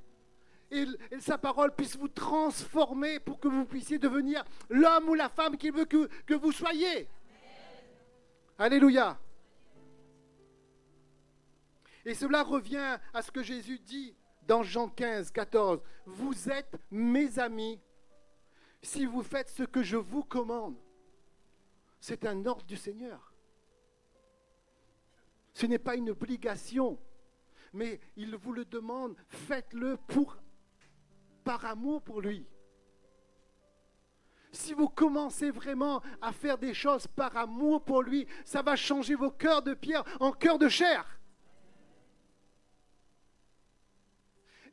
Et, 0.70 0.86
sa 1.20 1.40
parole 1.40 1.74
puisse 1.74 1.98
vous 1.98 2.08
transformer 2.08 3.20
pour 3.20 3.40
que 3.40 3.48
vous 3.48 3.66
puissiez 3.66 3.98
devenir 3.98 4.44
l'homme 4.70 5.10
ou 5.10 5.16
la 5.16 5.28
femme 5.28 5.58
qu'il 5.58 5.74
veut 5.74 5.86
que, 5.86 6.34
vous 6.36 6.52
soyez. 6.52 7.10
Alléluia. 8.60 9.18
Et 12.06 12.14
cela 12.14 12.44
revient 12.44 13.00
à 13.12 13.24
ce 13.24 13.32
que 13.32 13.42
Jésus 13.42 13.80
dit 13.80 14.16
dans 14.44 14.62
Jean 14.62 14.88
15, 14.88 15.32
14. 15.32 15.82
Vous 16.06 16.50
êtes 16.52 16.78
mes 16.92 17.40
amis 17.40 17.80
si 18.84 19.08
vous 19.08 19.24
faites 19.24 19.50
ce 19.50 19.64
que 19.64 19.82
je 19.82 19.98
vous 19.98 20.24
commande. 20.24 20.76
C'est 22.00 22.26
un 22.26 22.46
ordre 22.46 22.66
du 22.66 22.78
Seigneur. 22.78 23.34
Ce 25.54 25.66
n'est 25.66 25.80
pas 25.80 25.96
une 25.96 26.12
obligation, 26.12 27.00
mais 27.74 28.00
il 28.16 28.36
vous 28.36 28.54
le 28.54 28.66
demande. 28.66 29.16
Faites-le 29.28 29.98
par 31.44 31.66
amour 31.66 32.02
pour 32.02 32.22
lui. 32.22 32.46
Si 34.52 34.74
vous 34.74 34.90
commencez 34.90 35.52
vraiment 35.52 36.02
à 36.22 36.32
faire 36.32 36.58
des 36.58 36.74
choses 36.74 37.08
par 37.08 37.36
amour 37.36 37.84
pour 37.84 38.02
lui, 38.02 38.28
ça 38.46 38.62
va 38.62 38.76
changer 38.76 39.16
vos 39.16 39.32
cœurs 39.32 39.62
de 39.62 39.74
pierre 39.74 40.04
en 40.20 40.32
cœurs 40.32 40.60
de 40.60 40.70
chair. 40.70 41.18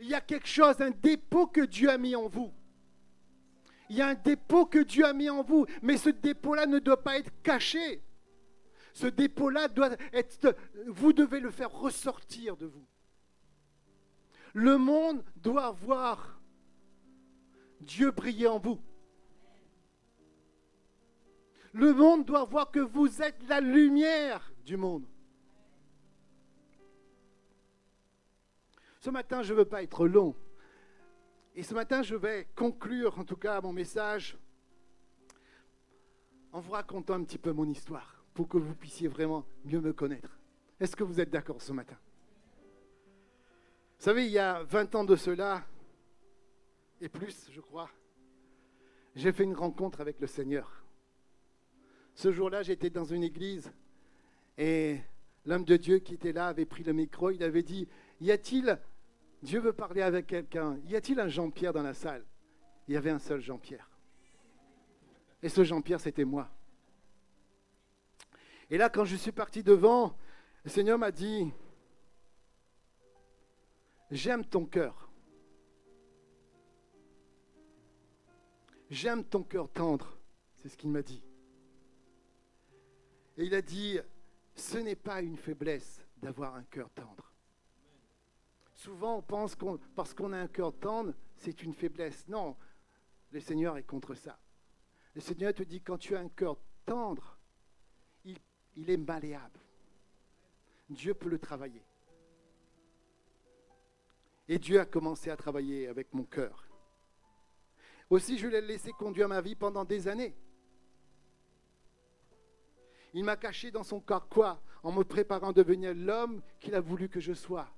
il 0.05 0.11
y 0.11 0.15
a 0.15 0.21
quelque 0.21 0.47
chose, 0.47 0.81
un 0.81 0.91
dépôt 0.91 1.47
que 1.47 1.63
Dieu 1.63 1.89
a 1.89 1.97
mis 1.97 2.15
en 2.15 2.29
vous. 2.29 2.53
Il 3.95 3.99
y 3.99 4.03
a 4.03 4.09
un 4.09 4.15
dépôt 4.15 4.67
que 4.67 4.81
Dieu 4.81 5.05
a 5.05 5.13
mis 5.13 5.31
en 5.31 5.45
vous, 5.45 5.67
mais 5.81 5.97
ce 5.97 6.11
dépôt-là 6.11 6.67
ne 6.67 6.81
doit 6.81 7.01
pas 7.01 7.17
être 7.17 7.31
caché. 7.45 8.03
Ce 8.93 9.07
dépôt-là 9.07 9.69
doit 9.69 9.91
être, 10.13 10.57
vous 10.89 11.13
devez 11.13 11.39
le 11.39 11.53
faire 11.53 11.71
ressortir 11.71 12.57
de 12.57 12.67
vous. 12.67 12.85
Le 14.53 14.79
monde 14.79 15.23
doit 15.37 15.71
voir 15.71 16.41
Dieu 17.83 18.11
briller 18.11 18.49
en 18.49 18.59
vous. 18.59 18.81
Le 21.73 21.95
monde 21.95 22.25
doit 22.25 22.45
voir 22.47 22.73
que 22.73 22.81
vous 22.81 23.23
êtes 23.23 23.47
la 23.47 23.61
lumière 23.61 24.53
du 24.65 24.77
monde. 24.77 25.07
Ce 28.99 29.11
matin, 29.11 29.43
je 29.43 29.53
ne 29.53 29.59
veux 29.59 29.65
pas 29.65 29.85
être 29.85 30.09
long. 30.09 30.35
Et 31.57 31.63
ce 31.63 31.73
matin, 31.73 32.03
je 32.03 32.17
vais 32.17 32.49
conclure 32.57 33.19
en 33.19 33.25
tout 33.25 33.37
cas 33.37 33.61
mon 33.61 33.73
message 33.73 34.37
en 36.53 36.61
vous 36.61 36.73
racontant 36.73 37.15
un 37.15 37.23
petit 37.23 37.39
peu 37.39 37.53
mon 37.53 37.69
histoire 37.69 38.25
pour 38.35 38.49
que 38.49 38.59
vous 38.59 38.75
puissiez 38.75 39.07
vraiment 39.07 39.47
mieux 39.65 39.81
me 39.81 39.93
connaître. 39.93 40.39
Est-ce 40.81 40.97
que 40.97 41.05
vous 41.05 41.21
êtes 41.21 41.31
d'accord 41.31 41.63
ce 41.63 41.73
matin? 41.73 41.97
Vous 43.99 44.05
savez, 44.05 44.27
il 44.27 44.33
y 44.33 44.39
a 44.39 44.65
20 44.65 44.97
ans 44.97 45.05
de 45.05 45.15
cela, 45.15 45.65
et 47.01 47.09
plus, 47.09 47.49
je 47.53 47.61
crois, 47.61 47.89
j'ai 49.15 49.33
fait 49.33 49.45
une 49.45 49.55
rencontre 49.55 50.01
avec 50.01 50.21
le 50.21 50.27
Seigneur. 50.27 50.85
Ce 52.15 52.33
jour-là, 52.33 52.63
j'étais 52.63 52.91
dans 52.91 53.05
une 53.05 53.23
église 53.23 53.73
et 54.59 55.01
l'homme 55.45 55.65
de 55.65 55.77
Dieu 55.77 55.99
qui 55.99 56.15
était 56.15 56.33
là 56.33 56.49
avait 56.49 56.67
pris 56.67 56.83
le 56.83 56.93
micro, 56.93 57.31
il 57.31 57.43
avait 57.45 57.63
dit, 57.63 57.89
y 58.21 58.33
a-t-il 58.33 58.79
Dieu 59.45 59.61
veut 59.61 59.75
parler 59.75 60.01
avec 60.01 60.27
quelqu'un. 60.27 60.79
Y 60.87 60.97
a-t-il 60.97 61.21
un 61.21 61.29
Jean-Pierre 61.29 61.75
dans 61.75 61.83
la 61.83 61.93
salle? 61.93 62.25
Il 62.89 62.95
y 62.95 62.97
avait 62.97 63.11
un 63.11 63.19
seul 63.19 63.43
Jean-Pierre. 63.43 63.91
Et 65.43 65.51
ce 65.51 65.63
Jean-Pierre, 65.63 66.01
c'était 66.01 66.25
moi. 66.25 66.49
Et 68.71 68.79
là, 68.79 68.89
quand 68.89 69.05
je 69.05 69.17
suis 69.17 69.33
parti 69.33 69.63
devant, 69.63 70.17
le 70.65 70.71
Seigneur 70.71 70.99
m'a 70.99 71.11
dit, 71.11 71.53
j'aime 74.11 74.47
ton 74.47 74.65
cœur. 74.65 75.11
J'aime 78.89 79.25
ton 79.25 79.43
cœur 79.43 79.71
tendre. 79.71 80.17
C'est 80.57 80.71
ce 80.71 80.77
qu'il 80.79 80.89
m'a 80.89 81.03
dit. 81.03 81.23
Et 83.37 83.45
il 83.45 83.55
a 83.55 83.61
dit, 83.61 83.99
ce 84.55 84.79
n'est 84.79 84.97
pas 84.97 85.21
une 85.21 85.37
faiblesse 85.37 86.01
d'avoir 86.17 86.55
un 86.55 86.63
cœur 86.63 86.89
tendre. 86.95 87.34
Souvent, 88.85 89.17
on 89.17 89.23
pense 89.23 89.55
qu'on, 89.55 89.79
parce 89.97 90.13
qu'on 90.13 90.35
a 90.35 90.39
un 90.39 90.47
cœur 90.47 90.79
tendre, 90.79 91.15
c'est 91.39 91.63
une 91.63 91.73
faiblesse. 91.73 92.29
Non, 92.29 92.55
le 93.31 93.41
Seigneur 93.41 93.79
est 93.79 93.83
contre 93.83 94.13
ça. 94.13 94.39
Le 95.15 95.23
Seigneur 95.23 95.55
te 95.55 95.63
dit, 95.63 95.81
quand 95.81 95.97
tu 95.97 96.15
as 96.15 96.21
un 96.21 96.29
cœur 96.29 96.59
tendre, 96.85 97.39
il, 98.27 98.37
est 98.91 98.99
malléable. 98.99 99.59
Dieu 100.91 101.15
peut 101.15 101.31
le 101.31 101.39
travailler. 101.39 101.83
Et 104.49 104.59
Dieu 104.59 104.79
a 104.79 104.85
commencé 104.85 105.31
à 105.31 105.37
travailler 105.39 105.89
avec 105.89 106.13
mon 106.13 106.25
cœur. 106.25 106.69
Aussi, 108.11 108.37
je 108.37 108.49
l'ai 108.49 108.61
laissé 108.61 108.93
conduire 108.93 109.31
ma 109.31 109.41
vie 109.41 109.57
pendant 109.57 109.87
des 109.87 110.09
années. 110.09 110.37
Il 113.15 113.25
m'a 113.25 113.39
caché 113.39 113.71
dans 113.71 113.83
son 113.83 114.01
corps 114.01 114.29
quoi? 114.29 114.61
En 114.83 114.93
me 114.93 115.05
préparant 115.05 115.49
à 115.49 115.53
devenir 115.55 115.95
l'homme 115.95 116.43
qu'il 116.61 116.75
a 116.75 116.81
voulu 116.83 117.09
que 117.09 117.21
je 117.21 117.33
sois. 117.33 117.75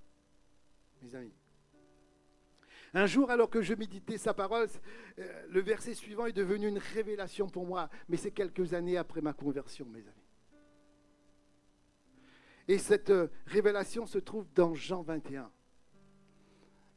Mes 1.03 1.15
amis. 1.15 1.35
Un 2.95 3.07
jour, 3.07 3.31
alors 3.31 3.51
que 3.51 3.61
je 3.61 3.75
méditais 3.75 4.17
sa 4.17 4.33
parole, 4.33 4.69
euh, 5.19 5.47
le 5.51 5.61
verset 5.61 5.95
suivant 5.95 6.27
est 6.27 6.33
devenu 6.33 6.69
une 6.69 6.79
révélation 6.79 7.49
pour 7.49 7.67
moi, 7.67 7.91
mais 8.09 8.17
c'est 8.17 8.31
quelques 8.31 8.73
années 8.75 8.97
après 8.97 9.21
ma 9.21 9.33
conversion, 9.33 9.87
mes 9.87 10.01
amis. 10.01 10.27
Et 12.69 12.79
cette 12.79 13.11
euh, 13.11 13.29
révélation 13.47 14.07
se 14.07 14.19
trouve 14.19 14.47
dans 14.55 14.75
Jean 14.75 15.03
21. 15.03 15.51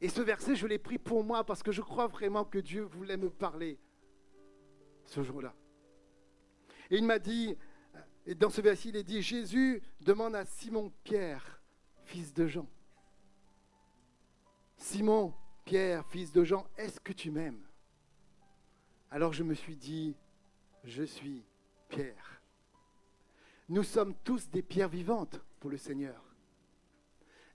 Et 0.01 0.09
ce 0.09 0.21
verset, 0.21 0.55
je 0.55 0.67
l'ai 0.67 0.79
pris 0.79 0.97
pour 0.97 1.23
moi 1.23 1.43
parce 1.43 1.61
que 1.61 1.71
je 1.71 1.81
crois 1.81 2.07
vraiment 2.07 2.45
que 2.45 2.59
Dieu 2.59 2.83
voulait 2.83 3.17
me 3.17 3.29
parler 3.29 3.77
ce 5.05 5.21
jour-là. 5.21 5.53
Et 6.89 6.97
il 6.97 7.03
m'a 7.03 7.19
dit, 7.19 7.57
et 8.25 8.35
dans 8.35 8.49
ce 8.49 8.61
verset, 8.61 8.89
il 8.89 8.95
est 8.95 9.03
dit, 9.03 9.21
Jésus 9.21 9.81
demande 10.01 10.35
à 10.35 10.45
Simon 10.45 10.93
Pierre, 11.03 11.61
fils 12.05 12.33
de 12.33 12.47
Jean, 12.47 12.67
Simon 14.79 15.33
Pierre, 15.65 16.05
fils 16.07 16.31
de 16.31 16.43
Jean, 16.43 16.65
est-ce 16.77 16.99
que 16.99 17.13
tu 17.13 17.29
m'aimes? 17.29 17.63
Alors 19.11 19.33
je 19.33 19.43
me 19.43 19.53
suis 19.53 19.75
dit, 19.75 20.15
je 20.83 21.03
suis 21.03 21.43
Pierre. 21.89 22.41
Nous 23.67 23.83
sommes 23.83 24.15
tous 24.23 24.49
des 24.49 24.63
pierres 24.63 24.89
vivantes 24.89 25.39
pour 25.59 25.69
le 25.69 25.77
Seigneur. 25.77 26.23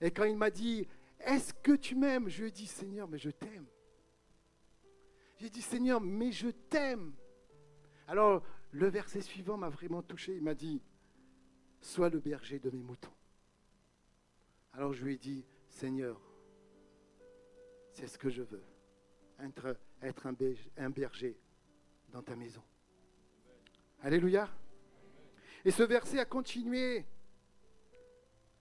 Et 0.01 0.11
quand 0.11 0.25
il 0.25 0.37
m'a 0.37 0.51
dit, 0.51 0.87
est-ce 1.19 1.55
que 1.55 1.73
tu 1.73 1.97
m'aimes? 1.97 2.29
Je 2.29 2.43
lui 2.43 2.49
ai 2.51 2.53
dit, 2.53 2.67
Seigneur, 2.67 3.09
mais 3.09 3.19
je 3.19 3.31
t'aime. 3.31 3.67
J'ai 5.39 5.51
dit, 5.51 5.63
Seigneur, 5.63 6.01
mais 6.01 6.31
je 6.31 6.49
t'aime. 6.49 7.15
Alors, 8.07 8.45
le 8.71 8.87
verset 8.89 9.23
suivant 9.23 9.57
m'a 9.57 9.71
vraiment 9.71 10.03
touché. 10.03 10.37
Il 10.37 10.43
m'a 10.43 10.55
dit, 10.55 10.83
sois 11.81 12.11
le 12.11 12.21
berger 12.21 12.59
de 12.59 12.71
mes 12.71 12.83
moutons. 12.83 13.15
Alors 14.73 14.93
je 14.93 15.05
lui 15.05 15.15
ai 15.15 15.19
dit, 15.19 15.45
Seigneur, 15.69 16.21
c'est 17.95 18.09
ce 18.09 18.19
que 18.19 18.29
je 18.29 18.43
veux, 18.43 18.63
être, 20.03 20.27
un, 20.77 20.91
berger 20.91 21.39
dans 22.09 22.23
ta 22.23 22.35
maison. 22.35 22.63
Alléluia. 24.03 24.49
Et 25.65 25.71
ce 25.71 25.85
verset 25.85 26.19
a 26.19 26.25
continué 26.25 27.07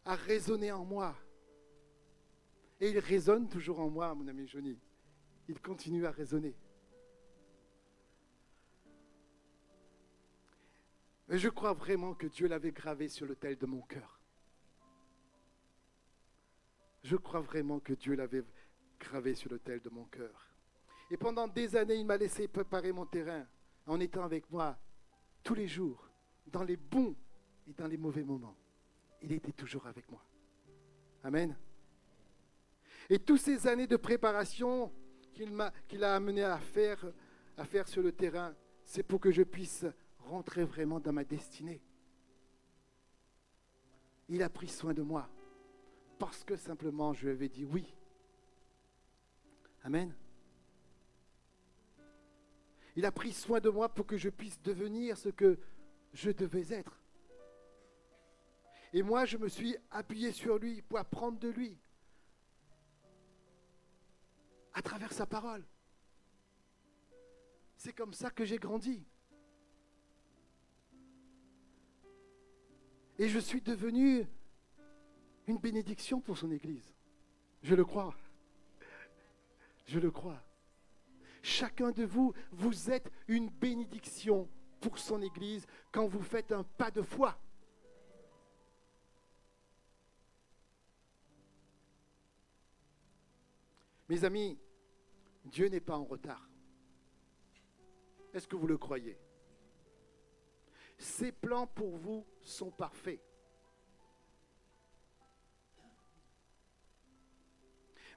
à 0.05 0.15
résonner 0.15 0.71
en 0.71 0.85
moi. 0.85 1.15
Et 2.79 2.91
il 2.91 2.99
résonne 2.99 3.49
toujours 3.49 3.79
en 3.79 3.89
moi, 3.89 4.13
mon 4.13 4.27
ami 4.27 4.47
Johnny. 4.47 4.77
Il 5.47 5.59
continue 5.59 6.05
à 6.05 6.11
résonner. 6.11 6.55
Et 11.29 11.39
je 11.39 11.49
crois 11.49 11.73
vraiment 11.73 12.13
que 12.13 12.27
Dieu 12.27 12.47
l'avait 12.47 12.71
gravé 12.71 13.07
sur 13.07 13.25
l'autel 13.25 13.57
de 13.57 13.65
mon 13.65 13.81
cœur. 13.81 14.21
Je 17.03 17.15
crois 17.15 17.41
vraiment 17.41 17.79
que 17.79 17.93
Dieu 17.93 18.13
l'avait 18.13 18.43
gravé 19.03 19.35
sur 19.35 19.51
l'autel 19.51 19.81
de 19.81 19.89
mon 19.89 20.05
cœur. 20.05 20.49
Et 21.11 21.17
pendant 21.17 21.47
des 21.47 21.75
années, 21.75 21.95
il 21.95 22.05
m'a 22.05 22.17
laissé 22.17 22.47
préparer 22.47 22.91
mon 22.91 23.05
terrain 23.05 23.45
en 23.85 23.99
étant 23.99 24.23
avec 24.23 24.49
moi 24.49 24.77
tous 25.43 25.53
les 25.53 25.67
jours, 25.67 26.09
dans 26.47 26.63
les 26.63 26.77
bons 26.77 27.15
et 27.67 27.73
dans 27.73 27.87
les 27.87 27.97
mauvais 27.97 28.23
moments. 28.23 28.55
Il 29.21 29.31
était 29.33 29.51
toujours 29.51 29.85
avec 29.87 30.09
moi. 30.09 30.23
Amen. 31.23 31.55
Et 33.09 33.19
toutes 33.19 33.41
ces 33.41 33.67
années 33.67 33.87
de 33.87 33.97
préparation 33.97 34.91
qu'il 35.33 36.03
a 36.03 36.15
amené 36.15 36.43
à 36.43 36.57
faire, 36.57 37.05
à 37.57 37.65
faire 37.65 37.87
sur 37.87 38.01
le 38.01 38.11
terrain, 38.11 38.55
c'est 38.85 39.03
pour 39.03 39.19
que 39.19 39.31
je 39.31 39.43
puisse 39.43 39.85
rentrer 40.19 40.63
vraiment 40.63 40.99
dans 40.99 41.13
ma 41.13 41.23
destinée. 41.23 41.81
Il 44.29 44.41
a 44.41 44.49
pris 44.49 44.69
soin 44.69 44.93
de 44.93 45.01
moi 45.01 45.29
parce 46.17 46.43
que 46.43 46.55
simplement 46.55 47.13
je 47.13 47.25
lui 47.25 47.31
avais 47.31 47.49
dit 47.49 47.65
oui. 47.65 47.93
Amen. 49.83 50.15
Il 52.95 53.05
a 53.05 53.11
pris 53.11 53.33
soin 53.33 53.59
de 53.59 53.69
moi 53.69 53.89
pour 53.89 54.05
que 54.05 54.17
je 54.17 54.29
puisse 54.29 54.61
devenir 54.61 55.17
ce 55.17 55.29
que 55.29 55.57
je 56.13 56.31
devais 56.31 56.73
être. 56.73 57.01
Et 58.93 59.01
moi, 59.01 59.25
je 59.25 59.37
me 59.37 59.49
suis 59.49 59.75
appuyé 59.89 60.31
sur 60.31 60.59
lui 60.59 60.81
pour 60.83 60.99
apprendre 60.99 61.39
de 61.39 61.49
lui 61.49 61.77
à 64.73 64.81
travers 64.81 65.11
sa 65.11 65.25
parole. 65.25 65.65
C'est 67.75 67.93
comme 67.93 68.13
ça 68.13 68.29
que 68.29 68.45
j'ai 68.45 68.57
grandi. 68.57 69.03
Et 73.17 73.27
je 73.27 73.39
suis 73.39 73.61
devenu 73.61 74.25
une 75.47 75.57
bénédiction 75.57 76.21
pour 76.21 76.37
son 76.37 76.51
Église. 76.51 76.93
Je 77.61 77.75
le 77.75 77.83
crois. 77.83 78.15
Je 79.85 79.99
le 79.99 80.11
crois. 80.11 80.41
Chacun 81.41 81.91
de 81.91 82.03
vous, 82.03 82.33
vous 82.51 82.89
êtes 82.89 83.11
une 83.27 83.49
bénédiction 83.49 84.49
pour 84.79 84.97
son 84.97 85.21
Église 85.21 85.65
quand 85.91 86.07
vous 86.07 86.21
faites 86.21 86.51
un 86.51 86.63
pas 86.63 86.91
de 86.91 87.01
foi. 87.01 87.37
Mes 94.09 94.23
amis, 94.23 94.57
Dieu 95.45 95.67
n'est 95.67 95.79
pas 95.79 95.97
en 95.97 96.05
retard. 96.05 96.49
Est-ce 98.33 98.47
que 98.47 98.55
vous 98.55 98.67
le 98.67 98.77
croyez? 98.77 99.17
Ses 100.97 101.31
plans 101.31 101.67
pour 101.67 101.97
vous 101.97 102.25
sont 102.41 102.71
parfaits. 102.71 103.21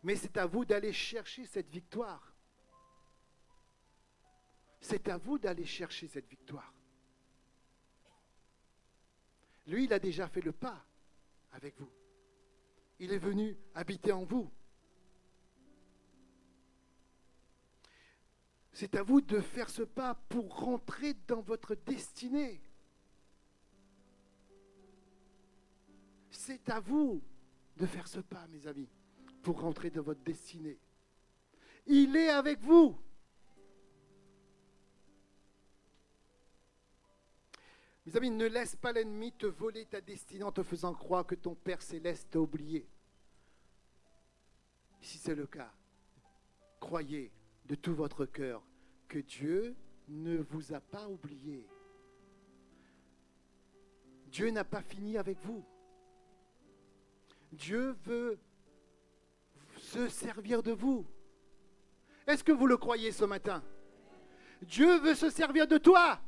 Mais 0.02 0.16
c'est 0.16 0.36
à 0.36 0.46
vous 0.46 0.64
d'aller 0.64 0.92
chercher 0.92 1.46
cette 1.46 1.68
victoire. 1.68 2.34
C'est 4.80 5.08
à 5.08 5.16
vous 5.16 5.38
d'aller 5.38 5.64
chercher 5.64 6.06
cette 6.08 6.28
victoire. 6.28 6.72
Lui, 9.66 9.84
il 9.84 9.92
a 9.92 9.98
déjà 9.98 10.28
fait 10.28 10.42
le 10.42 10.52
pas 10.52 10.84
avec 11.52 11.78
vous. 11.78 11.90
Il 12.98 13.12
est 13.12 13.18
venu 13.18 13.56
habiter 13.74 14.12
en 14.12 14.24
vous. 14.24 14.50
C'est 18.72 18.94
à 18.94 19.02
vous 19.02 19.22
de 19.22 19.40
faire 19.40 19.70
ce 19.70 19.82
pas 19.82 20.14
pour 20.28 20.60
rentrer 20.60 21.14
dans 21.26 21.40
votre 21.40 21.74
destinée. 21.74 22.60
C'est 26.30 26.68
à 26.68 26.80
vous 26.80 27.22
de 27.76 27.86
faire 27.86 28.06
ce 28.06 28.20
pas, 28.20 28.46
mes 28.48 28.66
amis, 28.66 28.88
pour 29.46 29.60
rentrer 29.60 29.90
dans 29.90 30.02
votre 30.02 30.24
destinée. 30.24 30.76
Il 31.86 32.16
est 32.16 32.30
avec 32.30 32.58
vous. 32.62 32.98
Mes 38.04 38.16
amis, 38.16 38.30
ne 38.30 38.46
laisse 38.46 38.74
pas 38.74 38.90
l'ennemi 38.90 39.30
te 39.30 39.46
voler 39.46 39.86
ta 39.86 40.00
destinée 40.00 40.42
en 40.42 40.50
te 40.50 40.64
faisant 40.64 40.92
croire 40.94 41.24
que 41.24 41.36
ton 41.36 41.54
Père 41.54 41.80
céleste 41.80 42.30
t'a 42.32 42.40
oublié. 42.40 42.88
Si 45.00 45.16
c'est 45.16 45.36
le 45.36 45.46
cas, 45.46 45.72
croyez 46.80 47.30
de 47.66 47.76
tout 47.76 47.94
votre 47.94 48.26
cœur 48.26 48.64
que 49.06 49.20
Dieu 49.20 49.76
ne 50.08 50.38
vous 50.38 50.72
a 50.72 50.80
pas 50.80 51.06
oublié. 51.08 51.64
Dieu 54.26 54.50
n'a 54.50 54.64
pas 54.64 54.82
fini 54.82 55.16
avec 55.16 55.38
vous. 55.38 55.64
Dieu 57.52 57.92
veut 58.02 58.40
se 59.96 60.08
servir 60.08 60.62
de 60.62 60.72
vous. 60.72 61.06
Est-ce 62.26 62.44
que 62.44 62.52
vous 62.52 62.66
le 62.66 62.76
croyez 62.76 63.12
ce 63.12 63.24
matin? 63.24 63.62
Dieu 64.62 64.98
veut 65.00 65.14
se 65.14 65.30
servir 65.30 65.66
de 65.66 65.78
toi. 65.78 66.20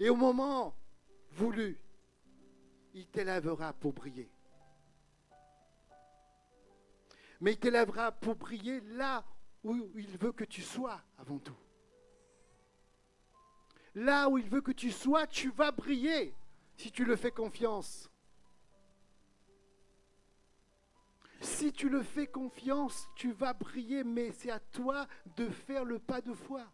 Et 0.00 0.08
au 0.08 0.16
moment 0.16 0.76
voulu, 1.32 1.80
il 2.94 3.06
t'élèvera 3.06 3.72
pour 3.72 3.92
briller 3.92 4.30
mais 7.40 7.52
il 7.52 7.58
t'élèvera 7.58 8.12
pour 8.12 8.36
prier 8.36 8.80
là 8.80 9.24
où 9.62 9.74
il 9.96 10.18
veut 10.18 10.32
que 10.32 10.44
tu 10.44 10.62
sois 10.62 11.00
avant 11.18 11.38
tout. 11.38 11.56
Là 13.94 14.28
où 14.28 14.38
il 14.38 14.48
veut 14.48 14.60
que 14.60 14.72
tu 14.72 14.90
sois, 14.90 15.26
tu 15.26 15.50
vas 15.50 15.72
briller 15.72 16.34
si 16.76 16.92
tu 16.92 17.04
le 17.04 17.16
fais 17.16 17.30
confiance. 17.30 18.10
Si 21.40 21.72
tu 21.72 21.88
le 21.88 22.02
fais 22.02 22.26
confiance, 22.26 23.08
tu 23.14 23.32
vas 23.32 23.52
briller, 23.52 24.02
mais 24.04 24.32
c'est 24.32 24.50
à 24.50 24.58
toi 24.58 25.06
de 25.36 25.48
faire 25.48 25.84
le 25.84 25.98
pas 25.98 26.20
de 26.20 26.32
foi. 26.32 26.66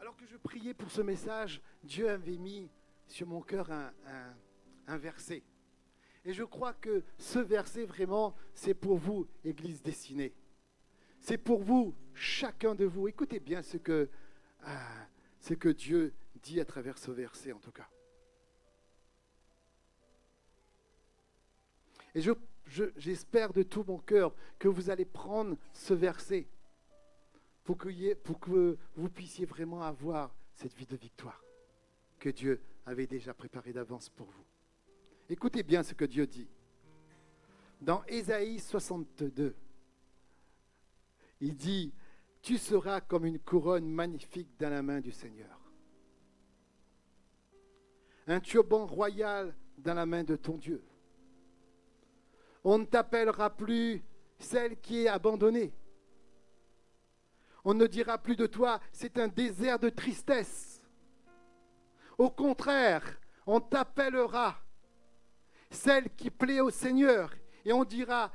Alors 0.00 0.16
que 0.16 0.26
je 0.26 0.36
priais 0.36 0.74
pour 0.74 0.90
ce 0.90 1.02
message, 1.02 1.60
Dieu 1.82 2.08
avait 2.08 2.38
mis 2.38 2.70
sur 3.06 3.26
mon 3.26 3.42
cœur 3.42 3.70
un, 3.70 4.98
verset. 4.98 5.42
Et 6.24 6.32
je 6.32 6.44
crois 6.44 6.72
que 6.72 7.04
ce 7.18 7.38
verset, 7.38 7.84
vraiment, 7.84 8.34
c'est 8.54 8.74
pour 8.74 8.96
vous, 8.96 9.26
Église 9.44 9.82
destinée. 9.82 10.34
C'est 11.20 11.38
pour 11.38 11.62
vous, 11.62 11.94
chacun 12.14 12.74
de 12.74 12.84
vous. 12.84 13.08
Écoutez 13.08 13.40
bien 13.40 13.62
ce 13.62 13.76
que, 13.76 14.08
ah, 14.62 15.06
ce 15.40 15.54
que 15.54 15.68
Dieu 15.68 16.14
dit 16.44 16.60
à 16.60 16.64
travers 16.64 16.98
ce 16.98 17.10
verset, 17.10 17.52
en 17.52 17.58
tout 17.58 17.72
cas. 17.72 17.88
Et 22.14 22.20
j'espère 22.96 23.52
de 23.52 23.62
tout 23.62 23.84
mon 23.86 23.98
cœur 23.98 24.34
que 24.58 24.68
vous 24.68 24.90
allez 24.90 25.04
prendre 25.04 25.56
ce 25.72 25.94
verset 25.94 26.46
pour 27.64 27.76
que, 27.78 28.14
pour 28.14 28.38
que 28.38 28.78
vous 28.94 29.08
puissiez 29.08 29.46
vraiment 29.46 29.82
avoir 29.82 30.34
cette 30.54 30.74
vie 30.74 30.86
de 30.86 30.96
victoire 30.96 31.42
que 32.20 32.28
Dieu 32.28 32.62
avait 32.86 33.06
déjà 33.06 33.34
préparée 33.34 33.72
d'avance 33.72 34.08
pour 34.10 34.26
vous. 34.26 34.44
Écoutez 35.28 35.62
bien 35.62 35.82
ce 35.82 35.94
que 35.94 36.04
Dieu 36.04 36.26
dit. 36.26 36.48
Dans 37.80 38.04
Ésaïe 38.04 38.60
62, 38.60 39.56
il 41.40 41.56
dit, 41.56 41.92
Tu 42.42 42.58
seras 42.58 43.00
comme 43.00 43.24
une 43.24 43.40
couronne 43.40 43.88
magnifique 43.88 44.48
dans 44.58 44.70
la 44.70 44.82
main 44.82 45.00
du 45.00 45.10
Seigneur. 45.10 45.63
Un 48.26 48.40
turban 48.40 48.86
royal 48.86 49.54
dans 49.78 49.94
la 49.94 50.06
main 50.06 50.24
de 50.24 50.36
ton 50.36 50.56
Dieu. 50.56 50.82
On 52.62 52.78
ne 52.78 52.84
t'appellera 52.84 53.50
plus 53.50 54.02
celle 54.38 54.80
qui 54.80 55.04
est 55.04 55.08
abandonnée. 55.08 55.72
On 57.64 57.74
ne 57.74 57.86
dira 57.86 58.18
plus 58.18 58.36
de 58.36 58.46
toi, 58.46 58.80
c'est 58.92 59.18
un 59.18 59.28
désert 59.28 59.78
de 59.78 59.88
tristesse. 59.88 60.82
Au 62.18 62.30
contraire, 62.30 63.18
on 63.46 63.60
t'appellera 63.60 64.56
celle 65.70 66.14
qui 66.14 66.30
plaît 66.30 66.60
au 66.60 66.70
Seigneur, 66.70 67.34
et 67.64 67.72
on 67.72 67.84
dira 67.84 68.30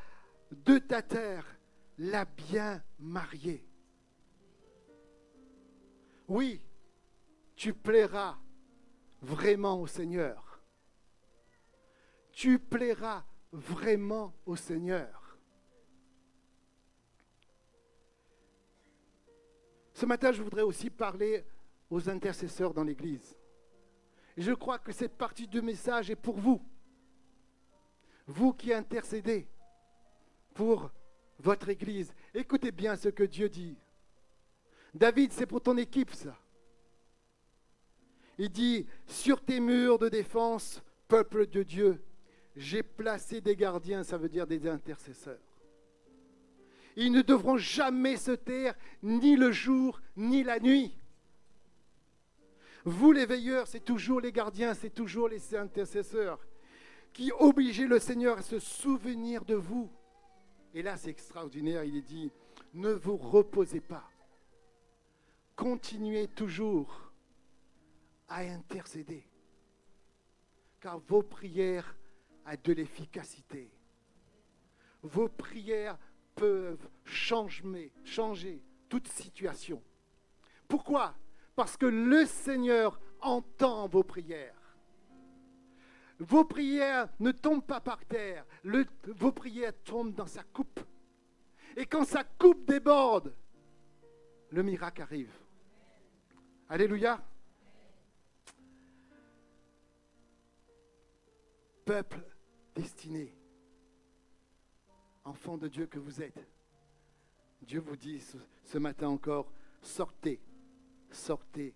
de 0.52 0.78
ta 0.78 1.02
terre, 1.02 1.46
la 1.98 2.26
bien 2.26 2.84
mariée. 3.00 3.66
Oui, 6.28 6.62
tu 7.56 7.74
plairas 7.74 8.38
vraiment 9.22 9.82
au 9.82 9.88
Seigneur. 9.88 10.62
Tu 12.32 12.60
plairas 12.60 13.24
vraiment 13.52 14.34
au 14.46 14.56
Seigneur. 14.56 15.38
Ce 19.94 20.06
matin, 20.06 20.32
je 20.32 20.42
voudrais 20.42 20.62
aussi 20.62 20.90
parler 20.90 21.46
aux 21.90 22.10
intercesseurs 22.10 22.74
dans 22.74 22.84
l'Église. 22.84 23.36
je 24.38 24.54
crois 24.54 24.80
que 24.80 24.94
cette 24.94 25.18
partie 25.18 25.48
du 25.48 25.62
message 25.62 26.10
est 26.10 26.16
pour 26.16 26.38
vous. 26.38 26.62
Vous 28.26 28.54
qui 28.54 28.72
intercédez 28.72 29.50
pour 30.54 30.92
votre 31.40 31.68
Église, 31.70 32.14
écoutez 32.34 32.72
bien 32.72 32.96
ce 32.96 33.10
que 33.10 33.24
Dieu 33.24 33.50
dit. 33.50 33.76
David, 34.94 35.34
c'est 35.34 35.46
pour 35.46 35.62
ton 35.62 35.76
équipe 35.78 36.14
ça. 36.14 36.38
Il 38.40 38.50
dit, 38.50 38.86
sur 39.06 39.42
tes 39.42 39.60
murs 39.60 40.00
de 40.00 40.08
défense, 40.08 40.82
peuple 41.10 41.46
de 41.46 41.62
Dieu, 41.62 42.02
j'ai 42.56 42.84
placé 42.84 43.42
des 43.42 43.58
gardiens, 43.58 44.02
ça 44.02 44.18
veut 44.18 44.30
dire 44.30 44.48
des 44.48 44.66
intercesseurs. 44.66 45.42
Ils 46.96 47.12
ne 47.12 47.22
devront 47.22 47.58
jamais 47.58 48.16
se 48.16 48.32
taire, 48.32 48.76
ni 49.04 49.36
le 49.36 49.52
jour, 49.52 50.02
ni 50.16 50.44
la 50.44 50.58
nuit. 50.62 50.98
Vous, 52.86 53.12
les 53.12 53.26
veilleurs, 53.26 53.68
c'est 53.68 53.84
toujours 53.84 54.22
les 54.22 54.32
gardiens, 54.32 54.74
c'est 54.74 54.90
toujours 54.90 55.28
les 55.28 55.54
intercesseurs 55.54 56.40
qui 57.12 57.34
obligez 57.40 57.88
le 57.88 58.00
Seigneur 58.00 58.38
à 58.38 58.42
se 58.42 58.60
souvenir 58.60 59.44
de 59.44 59.56
vous. 59.56 59.92
Et 60.74 60.82
là, 60.82 60.96
c'est 60.96 61.10
extraordinaire, 61.10 61.84
il 61.84 61.98
est 61.98 62.08
dit, 62.08 62.32
ne 62.74 62.94
vous 62.94 63.18
reposez 63.18 63.82
pas. 63.82 64.10
Continuez 65.58 66.30
toujours 66.30 67.09
à 68.30 68.40
intercéder, 68.42 69.28
car 70.80 71.00
vos 71.00 71.24
prières 71.24 71.96
ont 72.46 72.56
de 72.64 72.74
l'efficacité. 72.74 73.70
Vos 75.02 75.30
prières 75.30 75.98
peuvent 76.36 76.90
changer, 77.04 77.92
changer 78.04 78.62
toute 78.88 79.08
situation. 79.08 79.82
Pourquoi? 80.68 81.16
Parce 81.56 81.76
que 81.78 81.86
le 81.86 82.26
Seigneur 82.26 83.00
entend 83.22 83.88
vos 83.88 84.04
prières. 84.04 84.56
Vos 86.20 86.44
prières 86.44 87.08
ne 87.20 87.32
tombent 87.32 87.66
pas 87.66 87.80
par 87.80 88.06
terre, 88.06 88.46
vos 88.64 89.32
prières 89.32 89.74
tombent 89.84 90.14
dans 90.14 90.28
sa 90.28 90.44
coupe. 90.44 90.80
Et 91.78 91.86
quand 91.86 92.04
sa 92.04 92.24
coupe 92.24 92.66
déborde, 92.66 93.34
le 94.52 94.64
miracle 94.64 95.02
arrive. 95.02 95.34
Alléluia. 96.68 97.22
Peuple 101.90 102.22
destiné, 102.76 103.34
enfant 105.24 105.58
de 105.58 105.68
Dieu 105.68 105.88
que 105.88 105.98
vous 105.98 106.22
êtes, 106.22 106.48
Dieu 107.64 107.80
vous 107.80 107.96
dit 107.96 108.24
ce 108.64 108.78
matin 108.78 109.08
encore, 109.08 109.52
sortez, 109.82 110.40
sortez 111.10 111.74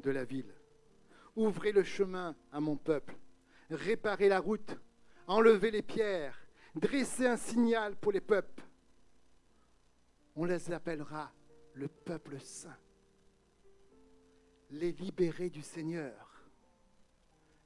de 0.00 0.10
la 0.10 0.26
ville. 0.26 0.52
Ouvrez 1.34 1.72
le 1.72 1.82
chemin 1.82 2.36
à 2.52 2.60
mon 2.60 2.76
peuple. 2.76 3.16
Réparer 3.70 4.28
la 4.28 4.38
route, 4.38 4.76
enlever 5.26 5.70
les 5.70 5.80
pierres, 5.80 6.38
dresser 6.74 7.26
un 7.26 7.38
signal 7.38 7.96
pour 7.96 8.12
les 8.12 8.20
peuples. 8.20 8.62
On 10.36 10.44
les 10.44 10.70
appellera 10.70 11.32
le 11.72 11.88
peuple 11.88 12.38
saint, 12.38 12.76
les 14.72 14.92
libérés 14.92 15.48
du 15.48 15.62
Seigneur. 15.62 16.44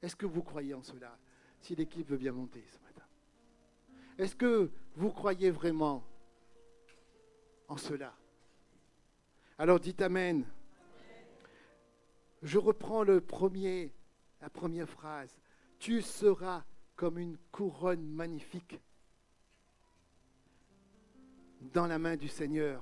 Est-ce 0.01 0.15
que 0.15 0.25
vous 0.25 0.43
croyez 0.43 0.73
en 0.73 0.81
cela? 0.81 1.19
Si 1.63 1.75
l'équipe 1.75 2.07
veut 2.07 2.17
bien 2.17 2.31
monter 2.31 2.63
ce 2.69 2.77
matin. 2.79 3.05
Est-ce 4.19 4.35
que 4.35 4.69
vous 4.95 5.09
croyez 5.09 5.49
vraiment 5.49 6.03
en 7.67 7.77
cela? 7.77 8.13
Alors 9.57 9.79
dites 9.79 10.01
Amen. 10.01 10.45
Je 12.43 12.59
reprends 12.59 13.03
la 13.03 13.21
première 13.21 14.89
phrase 14.89 15.39
tu 15.83 16.01
seras 16.01 16.63
comme 16.95 17.17
une 17.17 17.37
couronne 17.51 18.07
magnifique 18.07 18.79
dans 21.59 21.87
la 21.87 21.99
main 21.99 22.15
du 22.15 22.29
Seigneur. 22.29 22.81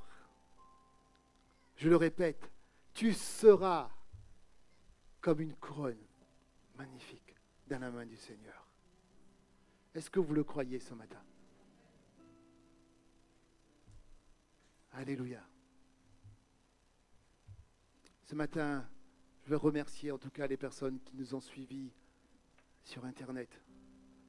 Je 1.78 1.90
le 1.90 1.96
répète, 1.96 2.52
tu 2.94 3.12
seras 3.14 3.90
comme 5.20 5.42
une 5.42 5.56
couronne 5.56 5.98
magnifique 6.76 7.36
dans 7.66 7.80
la 7.80 7.90
main 7.90 8.06
du 8.06 8.18
Seigneur. 8.18 8.61
Est-ce 9.94 10.10
que 10.10 10.20
vous 10.20 10.34
le 10.34 10.44
croyez 10.44 10.80
ce 10.80 10.94
matin? 10.94 11.22
Alléluia. 14.94 15.42
Ce 18.26 18.36
matin, 18.36 18.88
je 19.44 19.50
veux 19.50 19.58
remercier 19.58 20.12
en 20.12 20.18
tout 20.18 20.30
cas 20.30 20.48
les 20.48 20.58
personnes 20.58 21.00
qui 21.02 21.16
nous 21.16 21.36
ont 21.36 21.42
suivis 21.42 21.92
sur 22.84 23.04
Internet. 23.06 23.50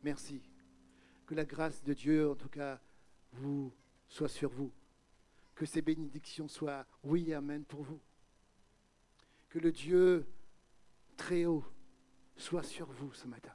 Merci. 0.02 0.42
Que 1.26 1.34
la 1.34 1.44
grâce 1.44 1.82
de 1.84 1.94
Dieu, 1.94 2.28
en 2.28 2.34
tout 2.34 2.48
cas, 2.48 2.80
vous 3.32 3.72
soit 4.08 4.28
sur 4.28 4.50
vous. 4.50 4.72
Que 5.54 5.66
ces 5.66 5.82
bénédictions 5.82 6.48
soient 6.48 6.86
oui 7.04 7.30
et 7.30 7.34
amen 7.34 7.64
pour 7.64 7.82
vous. 7.82 8.00
Que 9.48 9.58
le 9.58 9.70
Dieu 9.70 10.26
très 11.16 11.44
haut 11.44 11.64
soit 12.36 12.64
sur 12.64 12.90
vous 12.90 13.12
ce 13.12 13.26
matin. 13.28 13.54